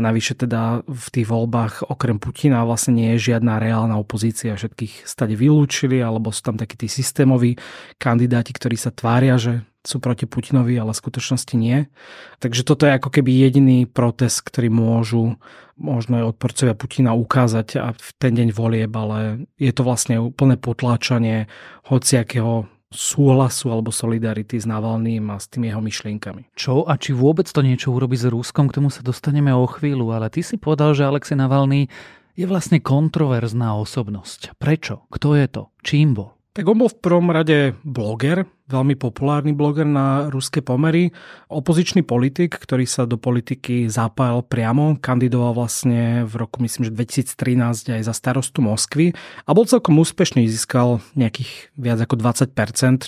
Navyše 0.00 0.46
teda 0.46 0.80
v 0.88 1.06
tých 1.12 1.28
voľbách 1.28 1.90
okrem 1.90 2.16
Putina 2.16 2.64
vlastne 2.64 2.96
nie 2.96 3.08
je 3.16 3.34
žiadna 3.34 3.60
reálna 3.60 4.00
opozícia. 4.00 4.56
Všetkých 4.56 5.04
stade 5.04 5.36
vylúčili, 5.36 6.00
alebo 6.00 6.32
sú 6.32 6.40
tam 6.48 6.56
takí 6.56 6.80
tí 6.80 6.88
systémoví 6.88 7.60
kandidáti, 8.00 8.56
ktorí 8.56 8.80
sa 8.80 8.94
tvária, 8.94 9.36
že 9.36 9.66
sú 9.82 9.98
proti 9.98 10.30
Putinovi, 10.30 10.78
ale 10.78 10.94
v 10.94 11.00
skutočnosti 11.02 11.54
nie. 11.58 11.90
Takže 12.38 12.62
toto 12.62 12.86
je 12.86 12.94
ako 12.94 13.10
keby 13.10 13.34
jediný 13.34 13.78
protest, 13.90 14.46
ktorý 14.46 14.70
môžu 14.70 15.34
možno 15.74 16.22
aj 16.22 16.38
odporcovia 16.38 16.78
Putina 16.78 17.12
ukázať 17.18 17.68
a 17.82 17.90
v 17.90 18.08
ten 18.22 18.32
deň 18.38 18.54
volieb, 18.54 18.92
ale 18.94 19.50
je 19.58 19.72
to 19.74 19.82
vlastne 19.82 20.22
úplné 20.22 20.54
potláčanie 20.54 21.50
hociakého 21.90 22.70
súhlasu 22.92 23.72
alebo 23.72 23.90
solidarity 23.90 24.60
s 24.60 24.68
Navalným 24.68 25.32
a 25.32 25.40
s 25.40 25.48
tými 25.48 25.72
jeho 25.72 25.82
myšlienkami. 25.82 26.52
Čo 26.54 26.84
a 26.84 26.94
či 27.00 27.16
vôbec 27.16 27.48
to 27.48 27.64
niečo 27.64 27.90
urobí 27.90 28.14
s 28.14 28.28
Ruskom, 28.28 28.68
k 28.68 28.76
tomu 28.78 28.92
sa 28.92 29.00
dostaneme 29.00 29.50
o 29.50 29.64
chvíľu, 29.64 30.12
ale 30.12 30.28
ty 30.28 30.44
si 30.44 30.60
povedal, 30.60 30.92
že 30.92 31.08
Alexej 31.08 31.40
Navalný 31.40 31.88
je 32.36 32.44
vlastne 32.48 32.80
kontroverzná 32.80 33.76
osobnosť. 33.76 34.56
Prečo? 34.56 35.08
Kto 35.12 35.36
je 35.36 35.46
to? 35.48 35.62
Čím 35.84 36.16
bol? 36.16 36.36
Tak 36.52 36.68
on 36.68 36.84
bol 36.84 36.92
v 36.92 37.00
prvom 37.00 37.32
rade 37.32 37.72
bloger, 37.80 38.44
veľmi 38.68 38.92
populárny 39.00 39.56
bloger 39.56 39.88
na 39.88 40.28
ruské 40.28 40.60
pomery, 40.60 41.08
opozičný 41.48 42.04
politik, 42.04 42.60
ktorý 42.60 42.84
sa 42.84 43.08
do 43.08 43.16
politiky 43.16 43.88
zapájal 43.88 44.44
priamo, 44.44 45.00
kandidoval 45.00 45.56
vlastne 45.56 46.28
v 46.28 46.34
roku 46.36 46.60
myslím, 46.60 46.92
že 46.92 46.92
2013 46.92 47.96
aj 47.96 48.02
za 48.04 48.12
starostu 48.12 48.60
Moskvy 48.60 49.16
a 49.48 49.50
bol 49.56 49.64
celkom 49.64 49.96
úspešný, 49.96 50.44
získal 50.44 51.00
nejakých 51.16 51.72
viac 51.80 52.04
ako 52.04 52.20
20%, 52.20 52.52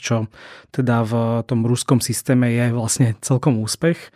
čo 0.01 0.25
teda 0.73 1.05
v 1.05 1.45
tom 1.45 1.69
ruskom 1.69 2.01
systéme 2.01 2.49
je 2.49 2.73
vlastne 2.73 3.13
celkom 3.21 3.61
úspech. 3.61 4.09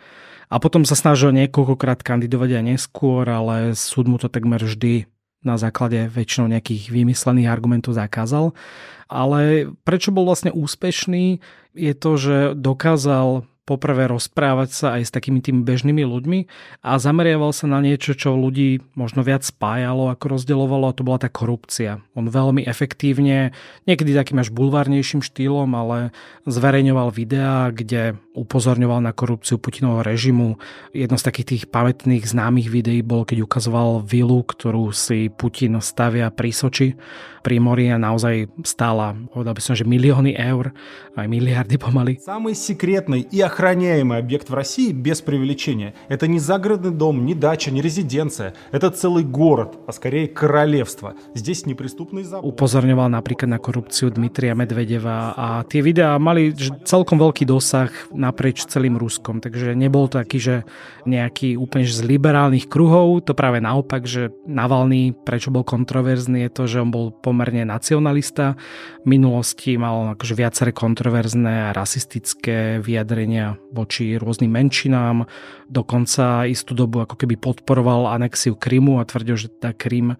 A 0.49 0.57
potom 0.57 0.81
sa 0.89 0.97
snažil 0.97 1.29
niekoľkokrát 1.37 2.01
kandidovať 2.01 2.57
aj 2.57 2.63
neskôr, 2.65 3.29
ale 3.29 3.77
súd 3.77 4.09
mu 4.09 4.17
to 4.17 4.25
takmer 4.25 4.57
vždy 4.57 5.05
na 5.43 5.55
základe 5.55 6.11
väčšinou 6.11 6.51
nejakých 6.51 6.91
vymyslených 6.91 7.47
argumentov 7.47 7.95
zakázal. 7.95 8.51
Ale 9.09 9.71
prečo 9.87 10.13
bol 10.13 10.27
vlastne 10.27 10.53
úspešný, 10.53 11.41
je 11.73 11.93
to, 11.95 12.11
že 12.19 12.37
dokázal 12.53 13.47
poprvé 13.68 14.04
rozprávať 14.12 14.68
sa 14.76 14.86
aj 15.00 15.08
s 15.08 15.14
takými 15.14 15.40
tými 15.40 15.64
bežnými 15.64 16.04
ľuďmi 16.04 16.38
a 16.84 17.00
zameriaval 17.00 17.56
sa 17.56 17.64
na 17.64 17.80
niečo, 17.80 18.12
čo 18.12 18.36
ľudí 18.36 18.84
možno 18.92 19.24
viac 19.24 19.40
spájalo 19.40 20.12
ako 20.12 20.36
rozdeľovalo 20.36 20.92
a 20.92 20.96
to 20.96 21.02
bola 21.02 21.18
tá 21.24 21.32
korupcia. 21.32 22.04
On 22.12 22.28
veľmi 22.28 22.68
efektívne, 22.68 23.56
niekedy 23.88 24.12
takým 24.12 24.44
až 24.44 24.52
bulvárnejším 24.52 25.24
štýlom, 25.24 25.72
ale 25.72 26.12
zverejňoval 26.44 27.08
videá, 27.08 27.72
kde 27.72 28.20
upozorňoval 28.36 29.00
na 29.00 29.16
korupciu 29.16 29.56
Putinovho 29.56 30.04
režimu. 30.04 30.60
Jedno 30.92 31.16
z 31.16 31.24
takých 31.24 31.48
tých 31.48 31.64
pamätných 31.72 32.28
známych 32.28 32.68
videí 32.68 33.00
bolo, 33.00 33.24
keď 33.24 33.48
ukazoval 33.48 34.04
vilu, 34.04 34.44
ktorú 34.44 34.92
si 34.92 35.32
Putin 35.32 35.80
stavia 35.80 36.28
pri 36.28 36.52
Soči, 36.52 37.00
pri 37.40 37.60
mori 37.60 37.88
a 37.92 38.00
naozaj 38.00 38.48
stála, 38.64 39.12
povedal 39.32 39.54
by 39.54 39.62
som, 39.62 39.74
že 39.76 39.84
milióny 39.84 40.32
eur, 40.34 40.72
aj 41.14 41.26
miliardy 41.28 41.76
pomaly. 41.76 42.16
Самый 42.24 42.56
секретный 42.56 43.28
и 43.28 43.44
охраняемый 43.58 44.18
объект 44.18 44.50
в 44.50 44.54
России, 44.54 44.92
без 44.92 45.20
преувеличения, 45.22 45.94
это 46.08 46.26
не 46.26 46.38
загородный 46.38 46.90
дом, 46.90 47.24
не 47.24 47.34
дача, 47.34 47.70
не 47.70 47.80
резиденция. 47.80 48.54
Это 48.72 48.90
целый 48.90 49.24
город, 49.24 49.78
а 49.86 49.92
скорее 49.92 50.28
королевство. 50.28 51.14
Здесь 51.34 51.66
неприступный 51.66 52.22
забор. 52.22 52.52
Upozorňoval 52.52 53.08
napríklad 53.10 53.48
na 53.48 53.58
korupciu 53.58 54.10
Dmitria 54.10 54.54
Medvedeva 54.54 55.34
a 55.36 55.64
tie 55.64 55.82
videá 55.82 56.18
mali 56.18 56.54
celkom 56.84 57.18
veľký 57.18 57.44
dosah 57.46 57.90
naprieč 58.12 58.66
celým 58.66 58.96
Ruskom, 58.98 59.40
takže 59.40 59.74
nebol 59.74 60.06
to 60.08 60.18
taký, 60.18 60.38
že 60.38 60.56
nejaký 61.04 61.56
úplne 61.60 61.84
z 61.84 62.00
liberálnych 62.04 62.66
kruhov, 62.66 63.24
to 63.28 63.36
práve 63.36 63.60
naopak, 63.60 64.08
že 64.08 64.32
Navalny, 64.48 65.12
prečo 65.12 65.52
bol 65.52 65.64
kontroverzný, 65.64 66.48
je 66.48 66.50
to, 66.50 66.62
že 66.68 66.80
on 66.80 66.90
bol 66.90 67.10
pomerne 67.12 67.64
nacionalista. 67.68 68.56
V 69.04 69.06
minulosti 69.08 69.76
mal 69.76 70.16
akože 70.16 70.34
viaceré 70.36 70.70
kontroverzné 70.72 71.70
a 71.70 71.74
rasistické 71.76 72.80
vyjadrenia 72.80 73.47
voči 73.71 74.19
rôznym 74.19 74.51
menšinám, 74.51 75.25
dokonca 75.71 76.45
istú 76.45 76.75
dobu 76.75 77.01
ako 77.01 77.15
keby 77.15 77.39
podporoval 77.39 78.11
anexiu 78.11 78.53
Krymu 78.53 78.99
a 78.99 79.07
tvrdil, 79.07 79.37
že 79.37 79.47
tá 79.49 79.71
Krym 79.71 80.19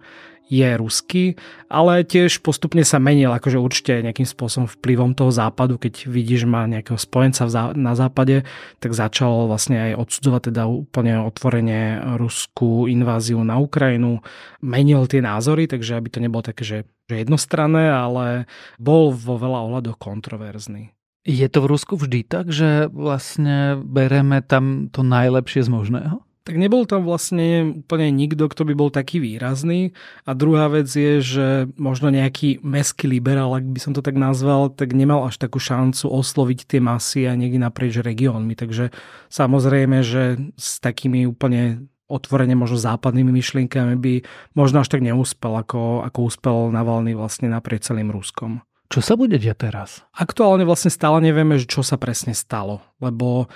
je 0.50 0.66
ruský, 0.74 1.38
ale 1.70 2.02
tiež 2.02 2.42
postupne 2.42 2.82
sa 2.82 2.98
menil, 2.98 3.30
akože 3.30 3.54
určite 3.54 4.02
nejakým 4.02 4.26
spôsobom 4.26 4.66
vplyvom 4.66 5.14
toho 5.14 5.30
západu, 5.30 5.78
keď 5.78 6.10
vidíš, 6.10 6.50
má 6.50 6.66
nejakého 6.66 6.98
spojenca 6.98 7.46
na 7.78 7.94
západe, 7.94 8.42
tak 8.82 8.90
začal 8.90 9.46
vlastne 9.46 9.78
aj 9.78 10.02
odsudzovať 10.02 10.50
teda 10.50 10.66
úplne 10.66 11.22
otvorene 11.22 12.02
ruskú 12.18 12.90
inváziu 12.90 13.38
na 13.46 13.62
Ukrajinu, 13.62 14.26
menil 14.58 15.06
tie 15.06 15.22
názory, 15.22 15.70
takže 15.70 15.94
aby 15.94 16.10
to 16.10 16.18
nebolo 16.18 16.42
také, 16.42 16.66
že, 16.66 16.78
že 17.06 17.22
jednostranné, 17.22 17.86
ale 17.86 18.50
bol 18.82 19.14
vo 19.14 19.38
veľa 19.38 19.70
ohľadoch 19.70 20.02
kontroverzný. 20.02 20.90
Je 21.24 21.44
to 21.52 21.60
v 21.60 21.70
Rusku 21.76 22.00
vždy 22.00 22.24
tak, 22.24 22.48
že 22.48 22.88
vlastne 22.88 23.76
bereme 23.84 24.40
tam 24.40 24.88
to 24.88 25.04
najlepšie 25.04 25.60
z 25.60 25.68
možného? 25.68 26.24
Tak 26.48 26.56
nebol 26.56 26.88
tam 26.88 27.04
vlastne 27.04 27.76
úplne 27.84 28.08
nikto, 28.08 28.48
kto 28.48 28.64
by 28.64 28.72
bol 28.72 28.88
taký 28.88 29.20
výrazný. 29.20 29.92
A 30.24 30.32
druhá 30.32 30.72
vec 30.72 30.88
je, 30.88 31.20
že 31.20 31.46
možno 31.76 32.08
nejaký 32.08 32.64
meský 32.64 33.04
liberál, 33.12 33.52
ak 33.52 33.68
by 33.68 33.76
som 33.76 33.92
to 33.92 34.00
tak 34.00 34.16
nazval, 34.16 34.72
tak 34.72 34.96
nemal 34.96 35.28
až 35.28 35.36
takú 35.36 35.60
šancu 35.60 36.08
osloviť 36.08 36.64
tie 36.64 36.80
masy 36.80 37.28
a 37.28 37.36
niekde 37.36 37.60
naprieč 37.60 38.00
regiónmi. 38.00 38.56
Takže 38.56 38.88
samozrejme, 39.28 40.00
že 40.00 40.40
s 40.56 40.80
takými 40.80 41.28
úplne 41.28 41.84
otvorene 42.10 42.56
možno 42.56 42.80
západnými 42.80 43.30
myšlienkami 43.30 43.94
by 44.00 44.12
možno 44.58 44.82
až 44.82 44.90
tak 44.90 45.04
neúspel, 45.04 45.54
ako, 45.54 46.02
ako 46.02 46.18
úspel 46.26 46.56
Navalny 46.72 47.14
vlastne 47.14 47.46
naprieč 47.52 47.86
celým 47.86 48.10
Ruskom. 48.10 48.64
Čo 48.90 49.00
sa 49.00 49.14
bude 49.14 49.38
diať 49.38 49.70
teraz? 49.70 50.02
Aktuálne 50.10 50.66
vlastne 50.66 50.90
stále 50.90 51.22
nevieme, 51.22 51.62
čo 51.62 51.86
sa 51.86 51.94
presne 51.94 52.34
stalo, 52.34 52.82
lebo 52.98 53.46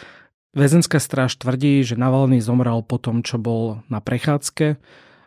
väzenská 0.54 1.02
stráž 1.02 1.34
tvrdí, 1.34 1.82
že 1.82 1.98
Navalny 1.98 2.38
zomrel 2.38 2.86
po 2.86 3.02
tom, 3.02 3.26
čo 3.26 3.42
bol 3.42 3.82
na 3.90 3.98
prechádzke. 3.98 4.78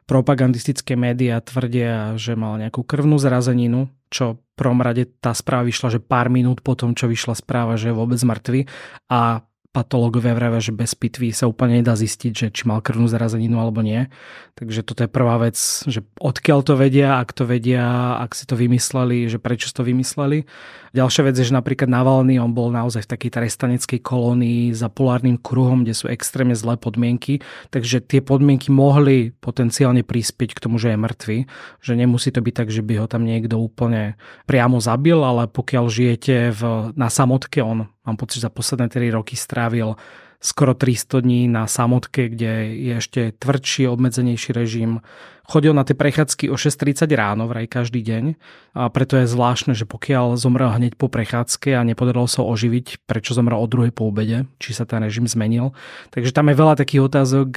Propagandistické 0.08 0.96
médiá 0.96 1.44
tvrdia, 1.44 2.16
že 2.16 2.40
mal 2.40 2.56
nejakú 2.56 2.88
krvnú 2.88 3.20
zrazeninu, 3.20 3.92
čo 4.08 4.40
prvom 4.56 4.80
rade 4.80 5.06
tá 5.20 5.36
správa 5.36 5.68
vyšla, 5.68 6.00
že 6.00 6.00
pár 6.00 6.32
minút 6.32 6.64
po 6.64 6.74
tom, 6.74 6.96
čo 6.96 7.12
vyšla 7.12 7.38
správa, 7.38 7.76
že 7.76 7.92
je 7.92 8.00
vôbec 8.00 8.18
mŕtvy. 8.18 8.66
A 9.12 9.44
patológovia 9.78 10.34
vravia, 10.34 10.58
že 10.58 10.74
bez 10.74 10.98
pitvy 10.98 11.30
sa 11.30 11.46
úplne 11.46 11.78
nedá 11.78 11.94
zistiť, 11.94 12.32
že 12.34 12.48
či 12.50 12.66
mal 12.66 12.82
krvnú 12.82 13.06
zrazeninu 13.06 13.62
alebo 13.62 13.86
nie. 13.86 14.10
Takže 14.58 14.82
toto 14.82 15.06
je 15.06 15.10
prvá 15.14 15.38
vec, 15.38 15.54
že 15.86 16.02
odkiaľ 16.18 16.66
to 16.66 16.74
vedia, 16.74 17.22
ak 17.22 17.30
to 17.30 17.46
vedia, 17.46 18.18
ak 18.18 18.34
si 18.34 18.50
to 18.50 18.58
vymysleli, 18.58 19.30
že 19.30 19.38
prečo 19.38 19.70
to 19.70 19.86
vymysleli. 19.86 20.50
Ďalšia 20.98 21.30
vec 21.30 21.38
je, 21.38 21.46
že 21.46 21.54
napríklad 21.54 21.86
Navalny, 21.86 22.42
on 22.42 22.58
bol 22.58 22.74
naozaj 22.74 23.06
v 23.06 23.12
takej 23.14 23.32
trestaneckej 23.38 24.00
kolónii 24.02 24.74
za 24.74 24.90
polárnym 24.90 25.38
kruhom, 25.38 25.86
kde 25.86 25.94
sú 25.94 26.10
extrémne 26.10 26.58
zlé 26.58 26.74
podmienky, 26.74 27.46
takže 27.70 28.02
tie 28.02 28.26
podmienky 28.26 28.74
mohli 28.74 29.30
potenciálne 29.38 30.02
prispieť 30.02 30.58
k 30.58 30.64
tomu, 30.66 30.82
že 30.82 30.98
je 30.98 30.98
mŕtvy, 30.98 31.38
že 31.86 31.94
nemusí 31.94 32.34
to 32.34 32.42
byť 32.42 32.54
tak, 32.66 32.70
že 32.74 32.82
by 32.82 32.98
ho 32.98 33.06
tam 33.06 33.30
niekto 33.30 33.62
úplne 33.62 34.18
priamo 34.50 34.82
zabil, 34.82 35.22
ale 35.22 35.46
pokiaľ 35.46 35.86
žijete 35.86 36.50
v, 36.58 36.62
na 36.98 37.14
samotke, 37.14 37.62
on 37.62 37.86
mám 38.08 38.18
pocit, 38.18 38.40
že 38.40 38.48
za 38.48 38.50
posledné 38.50 38.90
3 38.90 39.12
roky 39.12 39.36
strávil 39.36 39.96
skoro 40.40 40.74
300 40.74 41.20
dní 41.20 41.48
na 41.48 41.68
samotke, 41.68 42.30
kde 42.30 42.54
je 42.74 42.94
ešte 42.98 43.22
tvrdší, 43.40 43.88
obmedzenejší 43.88 44.54
režim, 44.54 45.02
Chodil 45.48 45.72
na 45.72 45.88
tie 45.88 45.96
prechádzky 45.96 46.52
o 46.52 46.60
6.30 46.60 47.08
ráno 47.16 47.48
vraj 47.48 47.72
každý 47.72 48.04
deň 48.04 48.36
a 48.76 48.92
preto 48.92 49.16
je 49.16 49.32
zvláštne, 49.32 49.72
že 49.80 49.88
pokiaľ 49.88 50.36
zomrel 50.36 50.76
hneď 50.76 51.00
po 51.00 51.08
prechádzke 51.08 51.72
a 51.72 51.88
nepodarilo 51.88 52.28
sa 52.28 52.44
oživiť, 52.44 53.08
prečo 53.08 53.32
zomrel 53.32 53.56
o 53.56 53.64
druhej 53.64 53.96
po 53.96 54.12
obede, 54.12 54.44
či 54.60 54.76
sa 54.76 54.84
ten 54.84 55.00
režim 55.00 55.24
zmenil. 55.24 55.72
Takže 56.12 56.36
tam 56.36 56.52
je 56.52 56.60
veľa 56.60 56.76
takých 56.76 57.08
otázok, 57.08 57.50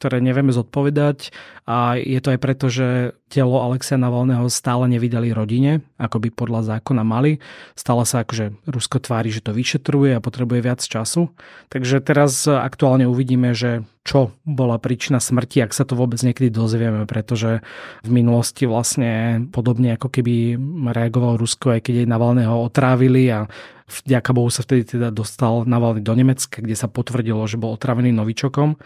ktoré 0.00 0.24
nevieme 0.24 0.48
zodpovedať 0.48 1.28
a 1.68 2.00
je 2.00 2.16
to 2.24 2.32
aj 2.32 2.40
preto, 2.40 2.72
že 2.72 3.12
telo 3.28 3.60
Alexia 3.60 4.00
Navalného 4.00 4.48
stále 4.48 4.88
nevydali 4.88 5.36
rodine, 5.36 5.84
ako 6.00 6.24
by 6.24 6.28
podľa 6.32 6.80
zákona 6.80 7.04
mali. 7.04 7.44
Stále 7.76 8.08
sa 8.08 8.24
akože 8.24 8.64
Rusko 8.64 8.96
tvári, 8.96 9.28
že 9.28 9.44
to 9.44 9.52
vyšetruje 9.52 10.16
a 10.16 10.24
potrebuje 10.24 10.64
viac 10.64 10.80
času. 10.80 11.28
Takže 11.68 12.00
teraz 12.00 12.48
aktuálne 12.48 13.04
uvidíme, 13.04 13.52
že 13.52 13.84
čo 14.06 14.30
bola 14.46 14.78
príčina 14.78 15.18
smrti, 15.18 15.66
ak 15.66 15.74
sa 15.74 15.82
to 15.82 15.98
vôbec 15.98 16.22
niekedy 16.22 16.54
dozvieme, 16.54 17.02
pretože 17.10 17.66
v 18.06 18.10
minulosti 18.14 18.62
vlastne 18.70 19.42
podobne 19.50 19.98
ako 19.98 20.06
keby 20.14 20.54
reagoval 20.94 21.34
Rusko, 21.34 21.74
aj 21.74 21.90
keď 21.90 22.06
jej 22.06 22.08
Navalného 22.08 22.54
otrávili 22.54 23.26
a 23.34 23.50
vďaka 23.90 24.30
Bohu 24.30 24.46
sa 24.46 24.62
vtedy 24.62 24.96
teda 24.96 25.10
dostal 25.10 25.66
Navalny 25.66 26.06
do 26.06 26.14
Nemecka, 26.14 26.62
kde 26.62 26.78
sa 26.78 26.86
potvrdilo, 26.86 27.42
že 27.50 27.58
bol 27.58 27.74
otrávený 27.74 28.14
novičokom. 28.14 28.78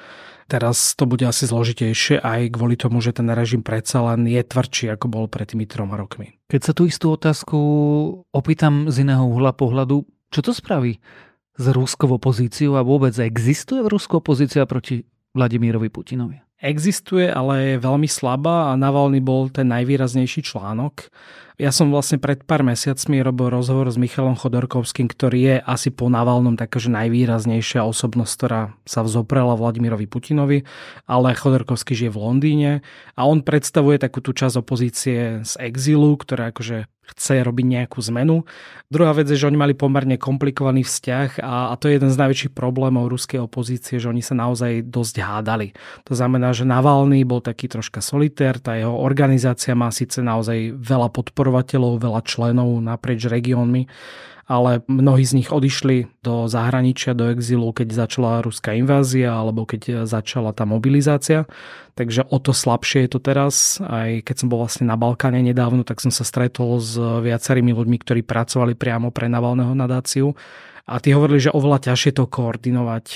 Teraz 0.51 0.99
to 0.99 1.07
bude 1.07 1.23
asi 1.23 1.47
zložitejšie 1.47 2.19
aj 2.25 2.57
kvôli 2.57 2.75
tomu, 2.75 2.99
že 2.99 3.15
ten 3.15 3.29
režim 3.31 3.63
predsa 3.63 4.03
len 4.03 4.27
je 4.27 4.43
tvrdší, 4.43 4.91
ako 4.99 5.07
bol 5.07 5.25
pred 5.31 5.47
tými 5.47 5.69
troma 5.69 5.95
rokmi. 5.95 6.43
Keď 6.51 6.61
sa 6.65 6.73
tú 6.75 6.91
istú 6.91 7.15
otázku 7.15 7.59
opýtam 8.35 8.91
z 8.91 9.07
iného 9.07 9.23
uhla 9.31 9.55
pohľadu, 9.55 10.03
čo 10.35 10.41
to 10.43 10.51
spraví 10.51 10.99
s 11.61 11.67
ruskou 11.77 12.17
opozíciou 12.17 12.81
a 12.81 12.83
vôbec 12.83 13.13
existuje 13.21 13.85
v 13.85 13.93
Rusku 13.93 14.17
opozícia 14.25 14.65
proti 14.65 15.05
Vladimírovi 15.37 15.93
Putinovi? 15.93 16.41
Existuje, 16.61 17.29
ale 17.29 17.77
je 17.77 17.85
veľmi 17.85 18.09
slabá 18.09 18.73
a 18.73 18.81
Navalny 18.81 19.21
bol 19.21 19.53
ten 19.53 19.69
najvýraznejší 19.69 20.41
článok. 20.45 21.13
Ja 21.61 21.77
som 21.77 21.93
vlastne 21.93 22.17
pred 22.17 22.41
pár 22.41 22.65
mesiacmi 22.65 23.21
robil 23.21 23.53
rozhovor 23.53 23.85
s 23.93 24.01
Michalom 24.01 24.33
Chodorkovským, 24.33 25.13
ktorý 25.13 25.39
je 25.45 25.57
asi 25.61 25.93
po 25.93 26.09
Navalnom 26.09 26.57
takáže 26.57 26.89
najvýraznejšia 26.89 27.85
osobnosť, 27.85 28.33
ktorá 28.33 28.73
sa 28.89 29.05
vzoprela 29.05 29.61
Vladimirovi 29.61 30.09
Putinovi, 30.09 30.65
ale 31.05 31.37
Chodorkovský 31.37 31.93
žije 31.93 32.17
v 32.17 32.21
Londýne 32.25 32.73
a 33.13 33.29
on 33.29 33.45
predstavuje 33.45 34.01
takú 34.01 34.25
tú 34.25 34.33
časť 34.33 34.57
opozície 34.57 35.45
z 35.45 35.53
exilu, 35.61 36.17
ktorá 36.17 36.49
akože 36.49 36.89
chce 37.11 37.43
robiť 37.43 37.67
nejakú 37.67 37.99
zmenu. 38.07 38.47
Druhá 38.87 39.11
vec 39.15 39.27
je, 39.31 39.39
že 39.39 39.47
oni 39.51 39.59
mali 39.59 39.75
pomerne 39.75 40.15
komplikovaný 40.15 40.87
vzťah 40.87 41.43
a, 41.43 41.71
a 41.71 41.75
to 41.75 41.91
je 41.91 41.99
jeden 41.99 42.11
z 42.11 42.21
najväčších 42.21 42.53
problémov 42.55 43.11
ruskej 43.11 43.43
opozície, 43.43 43.99
že 43.99 44.11
oni 44.11 44.23
sa 44.23 44.39
naozaj 44.39 44.87
dosť 44.87 45.15
hádali. 45.23 45.75
To 46.07 46.15
znamená, 46.15 46.55
že 46.55 46.67
Navalny 46.67 47.27
bol 47.27 47.43
taký 47.43 47.67
troška 47.67 47.99
solitér, 47.99 48.63
tá 48.63 48.79
jeho 48.79 48.95
organizácia 48.95 49.75
má 49.75 49.91
síce 49.91 50.23
naozaj 50.23 50.75
veľa 50.79 51.11
podporovateľov, 51.51 51.99
veľa 51.99 52.23
členov 52.23 52.71
naprieč 52.79 53.27
regiónmi, 53.27 53.91
ale 54.51 54.83
mnohí 54.91 55.23
z 55.23 55.43
nich 55.43 55.51
odišli 55.51 56.23
do 56.27 56.51
zahraničia, 56.51 57.15
do 57.15 57.31
exilu, 57.31 57.71
keď 57.71 58.07
začala 58.07 58.43
ruská 58.43 58.75
invázia 58.75 59.31
alebo 59.31 59.63
keď 59.63 60.07
začala 60.07 60.51
tá 60.51 60.67
mobilizácia. 60.67 61.47
Takže 61.95 62.27
o 62.27 62.39
to 62.43 62.51
slabšie 62.51 63.07
je 63.07 63.11
to 63.15 63.21
teraz. 63.23 63.79
Aj 63.83 64.23
keď 64.23 64.35
som 64.35 64.49
bol 64.51 64.63
vlastne 64.63 64.91
na 64.91 64.99
Balkáne 64.99 65.39
nedávno, 65.43 65.87
tak 65.87 66.03
som 66.03 66.11
sa 66.11 66.27
stretol 66.27 66.83
s 66.83 66.99
viacerými 66.99 67.71
ľuďmi, 67.71 67.97
ktorí 68.03 68.21
pracovali 68.27 68.75
priamo 68.75 69.15
pre 69.15 69.31
Navalného 69.31 69.75
nadáciu 69.75 70.35
a 70.87 70.99
tí 70.99 71.15
hovorili, 71.15 71.47
že 71.47 71.55
oveľa 71.55 71.91
ťažšie 71.91 72.19
to 72.19 72.27
koordinovať 72.27 73.07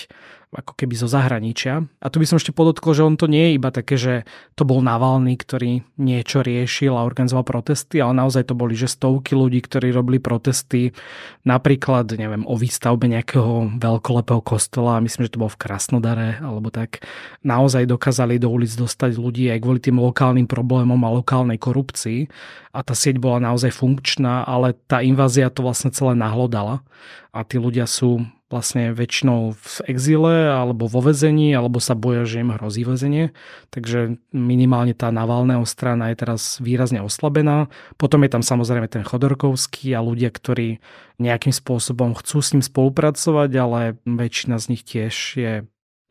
ako 0.55 0.79
keby 0.79 0.95
zo 0.95 1.11
zahraničia. 1.11 1.83
A 1.99 2.07
tu 2.09 2.23
by 2.23 2.27
som 2.31 2.39
ešte 2.39 2.55
podotkol, 2.55 2.95
že 2.95 3.03
on 3.03 3.19
to 3.19 3.27
nie 3.27 3.51
je 3.51 3.57
iba 3.59 3.75
také, 3.75 3.99
že 3.99 4.23
to 4.55 4.63
bol 4.63 4.79
Navalny, 4.79 5.35
ktorý 5.35 5.83
niečo 5.99 6.47
riešil 6.47 6.95
a 6.95 7.03
organizoval 7.03 7.43
protesty, 7.43 7.99
ale 7.99 8.15
naozaj 8.23 8.47
to 8.47 8.55
boli, 8.55 8.79
že 8.79 8.87
stovky 8.87 9.35
ľudí, 9.35 9.59
ktorí 9.67 9.91
robili 9.91 10.23
protesty 10.23 10.95
napríklad, 11.43 12.15
neviem, 12.15 12.47
o 12.47 12.55
výstavbe 12.55 13.11
nejakého 13.11 13.83
veľkolepého 13.83 14.41
kostola, 14.41 15.03
myslím, 15.03 15.27
že 15.27 15.35
to 15.35 15.43
bolo 15.43 15.53
v 15.53 15.61
Krasnodare, 15.61 16.31
alebo 16.39 16.71
tak, 16.71 17.03
naozaj 17.43 17.91
dokázali 17.91 18.39
do 18.39 18.49
ulic 18.49 18.71
dostať 18.79 19.19
ľudí 19.19 19.51
aj 19.51 19.59
kvôli 19.59 19.81
tým 19.83 19.99
lokálnym 19.99 20.47
problémom 20.47 20.99
a 21.03 21.15
lokálnej 21.15 21.59
korupcii. 21.59 22.31
A 22.75 22.83
tá 22.83 22.95
sieť 22.95 23.23
bola 23.23 23.39
naozaj 23.39 23.71
funkčná, 23.71 24.43
ale 24.43 24.75
tá 24.91 24.99
invázia 25.03 25.51
to 25.51 25.63
vlastne 25.63 25.95
celé 25.95 26.19
nahlodala. 26.19 26.83
A 27.31 27.43
tí 27.47 27.59
ľudia 27.59 27.87
sú 27.87 28.23
vlastne 28.55 28.95
väčšinou 28.95 29.59
v 29.59 29.77
exíle 29.91 30.55
alebo 30.55 30.87
vo 30.87 31.03
vezení, 31.03 31.51
alebo 31.51 31.83
sa 31.83 31.99
boja, 31.99 32.23
že 32.23 32.47
im 32.47 32.55
hrozí 32.55 32.87
väzenie. 32.87 33.35
Takže 33.75 34.23
minimálne 34.31 34.95
tá 34.95 35.11
Navalného 35.11 35.67
strana 35.67 36.15
je 36.15 36.23
teraz 36.23 36.63
výrazne 36.63 37.03
oslabená. 37.03 37.67
Potom 37.99 38.23
je 38.23 38.31
tam 38.31 38.47
samozrejme 38.47 38.87
ten 38.87 39.03
Chodorkovský 39.03 39.91
a 39.99 40.01
ľudia, 40.07 40.31
ktorí 40.31 40.79
nejakým 41.19 41.51
spôsobom 41.51 42.15
chcú 42.15 42.39
s 42.39 42.55
ním 42.55 42.63
spolupracovať, 42.63 43.51
ale 43.59 43.99
väčšina 44.07 44.63
z 44.63 44.67
nich 44.71 44.87
tiež 44.87 45.15
je 45.35 45.53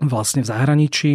vlastne 0.01 0.41
v 0.41 0.49
zahraničí. 0.49 1.11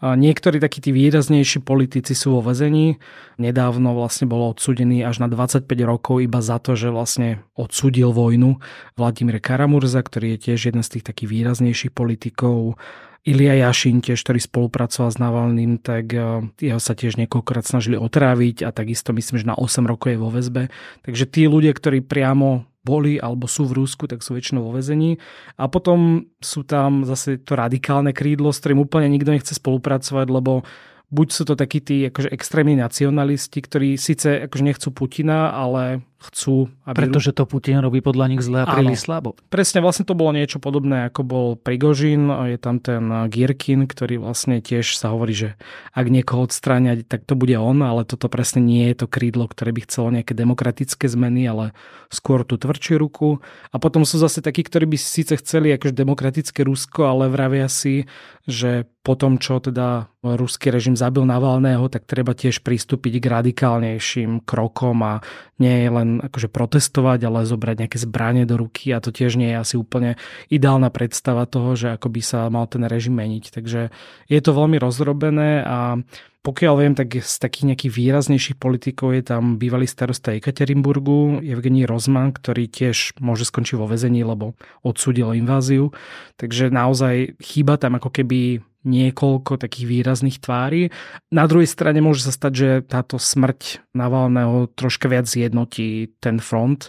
Niektorí 0.00 0.62
takí 0.62 0.78
tí 0.78 0.94
výraznejší 0.94 1.66
politici 1.66 2.14
sú 2.14 2.38
vo 2.38 2.46
vezení. 2.46 3.02
Nedávno 3.36 3.92
vlastne 3.92 4.30
bolo 4.30 4.54
odsudený 4.54 5.02
až 5.02 5.20
na 5.20 5.28
25 5.28 5.66
rokov 5.82 6.22
iba 6.22 6.38
za 6.38 6.62
to, 6.62 6.78
že 6.78 6.94
vlastne 6.94 7.42
odsudil 7.58 8.14
vojnu 8.14 8.62
Vladimír 8.94 9.42
Karamurza, 9.42 10.00
ktorý 10.00 10.38
je 10.38 10.50
tiež 10.50 10.70
jeden 10.70 10.86
z 10.86 10.98
tých 10.98 11.04
takých 11.10 11.28
výraznejších 11.28 11.92
politikov. 11.92 12.78
Ilia 13.20 13.52
Jašin 13.68 14.00
tiež, 14.00 14.24
ktorý 14.24 14.40
spolupracoval 14.40 15.12
s 15.12 15.20
Navalným, 15.20 15.76
tak 15.76 16.08
e, 16.16 16.48
jeho 16.56 16.80
sa 16.80 16.96
tiež 16.96 17.20
niekoľkokrát 17.20 17.68
snažili 17.68 18.00
otráviť 18.00 18.64
a 18.64 18.72
takisto 18.72 19.12
myslím, 19.12 19.36
že 19.36 19.50
na 19.52 19.60
8 19.60 19.84
rokov 19.84 20.16
je 20.16 20.18
vo 20.24 20.32
väzbe. 20.32 20.72
Takže 21.04 21.28
tí 21.28 21.44
ľudia, 21.44 21.76
ktorí 21.76 22.00
priamo 22.00 22.64
boli 22.80 23.20
alebo 23.20 23.44
sú 23.44 23.68
v 23.68 23.84
Rúsku, 23.84 24.08
tak 24.08 24.24
sú 24.24 24.36
väčšinou 24.36 24.68
vo 24.68 24.76
vezení. 24.76 25.20
A 25.60 25.68
potom 25.68 26.28
sú 26.40 26.64
tam 26.64 27.04
zase 27.04 27.40
to 27.40 27.56
radikálne 27.56 28.16
krídlo, 28.16 28.50
s 28.50 28.60
ktorým 28.64 28.82
úplne 28.82 29.08
nikto 29.12 29.32
nechce 29.32 29.52
spolupracovať, 29.52 30.26
lebo 30.32 30.64
buď 31.12 31.28
sú 31.28 31.42
to 31.44 31.54
takí 31.58 31.82
tí 31.84 32.08
akože 32.08 32.32
extrémni 32.32 32.78
nacionalisti, 32.78 33.58
ktorí 33.60 33.98
síce 34.00 34.46
akože 34.48 34.64
nechcú 34.64 34.88
Putina, 34.94 35.52
ale 35.52 36.06
chcú... 36.20 36.68
Aby... 36.84 37.08
Pretože 37.08 37.32
to 37.32 37.48
Putin 37.48 37.80
robí 37.80 38.04
podľa 38.04 38.26
nich 38.28 38.44
zle 38.44 38.62
a 38.62 38.68
príliš 38.68 39.08
slabo. 39.08 39.34
Presne, 39.48 39.80
vlastne 39.80 40.04
to 40.04 40.12
bolo 40.12 40.36
niečo 40.36 40.60
podobné, 40.60 41.08
ako 41.08 41.20
bol 41.24 41.46
Prigožin. 41.56 42.28
Je 42.52 42.60
tam 42.60 42.76
ten 42.76 43.08
Girkin, 43.32 43.88
ktorý 43.88 44.20
vlastne 44.20 44.60
tiež 44.60 44.94
sa 45.00 45.10
hovorí, 45.10 45.32
že 45.32 45.48
ak 45.96 46.06
niekoho 46.12 46.44
odstráňať, 46.44 47.08
tak 47.08 47.24
to 47.24 47.32
bude 47.34 47.56
on, 47.56 47.80
ale 47.80 48.04
toto 48.04 48.28
presne 48.28 48.60
nie 48.60 48.92
je 48.92 49.02
to 49.02 49.06
krídlo, 49.08 49.48
ktoré 49.48 49.72
by 49.72 49.80
chcelo 49.88 50.12
nejaké 50.12 50.36
demokratické 50.36 51.08
zmeny, 51.08 51.48
ale 51.48 51.72
skôr 52.12 52.44
tú 52.44 52.60
tvrdšiu 52.60 53.00
ruku. 53.00 53.40
A 53.72 53.80
potom 53.80 54.04
sú 54.04 54.20
zase 54.20 54.44
takí, 54.44 54.60
ktorí 54.60 54.84
by 54.84 54.98
síce 55.00 55.32
chceli 55.40 55.72
akože 55.72 55.96
demokratické 55.96 56.60
Rusko, 56.66 57.08
ale 57.08 57.32
vravia 57.32 57.70
si, 57.72 58.04
že 58.44 58.84
po 59.00 59.16
tom, 59.16 59.40
čo 59.40 59.62
teda 59.64 60.12
ruský 60.20 60.68
režim 60.68 60.92
zabil 60.92 61.24
Navalného, 61.24 61.88
tak 61.88 62.04
treba 62.04 62.36
tiež 62.36 62.60
pristúpiť 62.60 63.16
k 63.16 63.30
radikálnejším 63.32 64.44
krokom 64.44 65.00
a 65.00 65.24
nie 65.56 65.86
je 65.86 65.88
len 65.88 66.09
akože 66.18 66.50
protestovať, 66.50 67.30
ale 67.30 67.46
zobrať 67.46 67.86
nejaké 67.86 67.98
zbranie 68.02 68.42
do 68.42 68.58
ruky 68.58 68.90
a 68.90 68.98
to 68.98 69.14
tiež 69.14 69.38
nie 69.38 69.54
je 69.54 69.60
asi 69.62 69.74
úplne 69.78 70.18
ideálna 70.50 70.90
predstava 70.90 71.46
toho, 71.46 71.78
že 71.78 71.94
ako 71.94 72.10
by 72.10 72.20
sa 72.26 72.50
mal 72.50 72.66
ten 72.66 72.82
režim 72.82 73.14
meniť. 73.14 73.54
Takže 73.54 73.94
je 74.26 74.40
to 74.42 74.50
veľmi 74.50 74.82
rozrobené 74.82 75.62
a 75.62 76.02
pokiaľ 76.40 76.74
viem, 76.80 76.94
tak 76.96 77.20
z 77.20 77.36
takých 77.36 77.68
nejakých 77.68 77.92
výraznejších 78.00 78.56
politikov 78.56 79.12
je 79.12 79.20
tam 79.20 79.60
bývalý 79.60 79.84
starosta 79.84 80.32
Ekaterinburgu, 80.32 81.44
Evgení 81.44 81.84
Rozman, 81.84 82.32
ktorý 82.32 82.64
tiež 82.64 83.20
môže 83.20 83.44
skončiť 83.44 83.76
vo 83.76 83.84
vezení, 83.84 84.24
lebo 84.24 84.56
odsúdil 84.80 85.36
inváziu. 85.36 85.92
Takže 86.40 86.72
naozaj 86.72 87.36
chýba 87.44 87.76
tam 87.76 88.00
ako 88.00 88.08
keby 88.08 88.64
niekoľko 88.86 89.60
takých 89.60 89.86
výrazných 89.88 90.40
tvári. 90.40 90.88
Na 91.28 91.44
druhej 91.44 91.68
strane 91.68 92.00
môže 92.00 92.24
sa 92.24 92.32
stať, 92.32 92.52
že 92.52 92.68
táto 92.86 93.20
smrť 93.20 93.84
Navalného 93.92 94.72
troška 94.72 95.10
viac 95.10 95.28
zjednotí 95.28 96.16
ten 96.22 96.40
front. 96.40 96.88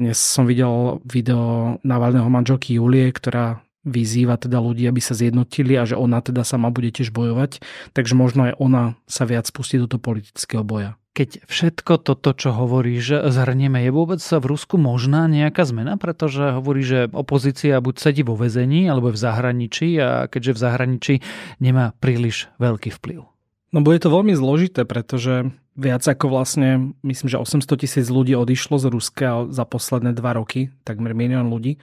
Dnes 0.00 0.18
som 0.18 0.48
videl 0.48 0.98
video 1.06 1.78
Navalného 1.86 2.26
manželky 2.26 2.78
Julie, 2.78 3.10
ktorá 3.14 3.62
vyzýva 3.86 4.40
teda 4.40 4.58
ľudí, 4.58 4.86
aby 4.86 4.98
sa 4.98 5.14
zjednotili 5.14 5.78
a 5.78 5.86
že 5.86 5.94
ona 5.94 6.18
teda 6.18 6.42
sama 6.42 6.70
bude 6.74 6.90
tiež 6.90 7.14
bojovať, 7.14 7.62
takže 7.94 8.14
možno 8.18 8.50
aj 8.50 8.52
ona 8.58 8.82
sa 9.06 9.24
viac 9.28 9.46
pustí 9.54 9.78
do 9.78 9.86
toho 9.86 10.02
politického 10.02 10.66
boja. 10.66 10.98
Keď 11.18 11.50
všetko 11.50 11.98
toto, 12.06 12.30
čo 12.30 12.54
hovoríš, 12.54 13.26
zhrnieme, 13.26 13.82
je 13.82 13.90
vôbec 13.90 14.22
v 14.22 14.44
Rusku 14.54 14.78
možná 14.78 15.26
nejaká 15.26 15.66
zmena? 15.66 15.98
Pretože 15.98 16.62
hovorí, 16.62 16.86
že 16.86 17.10
opozícia 17.10 17.82
buď 17.82 17.94
sedí 17.98 18.22
vo 18.22 18.38
vezení, 18.38 18.86
alebo 18.86 19.10
v 19.10 19.18
zahraničí 19.18 19.98
a 19.98 20.30
keďže 20.30 20.54
v 20.54 20.62
zahraničí 20.62 21.14
nemá 21.58 21.90
príliš 21.98 22.46
veľký 22.62 22.94
vplyv. 23.02 23.26
No 23.74 23.82
bude 23.82 23.98
to 23.98 24.14
veľmi 24.14 24.32
zložité, 24.38 24.86
pretože 24.86 25.50
viac 25.78 26.02
ako 26.02 26.34
vlastne, 26.34 26.98
myslím, 27.06 27.30
že 27.30 27.38
800 27.38 27.78
tisíc 27.78 28.06
ľudí 28.10 28.34
odišlo 28.34 28.82
z 28.82 28.90
Ruska 28.90 29.46
za 29.48 29.62
posledné 29.62 30.10
dva 30.18 30.34
roky, 30.34 30.74
takmer 30.82 31.14
milión 31.14 31.46
ľudí. 31.46 31.78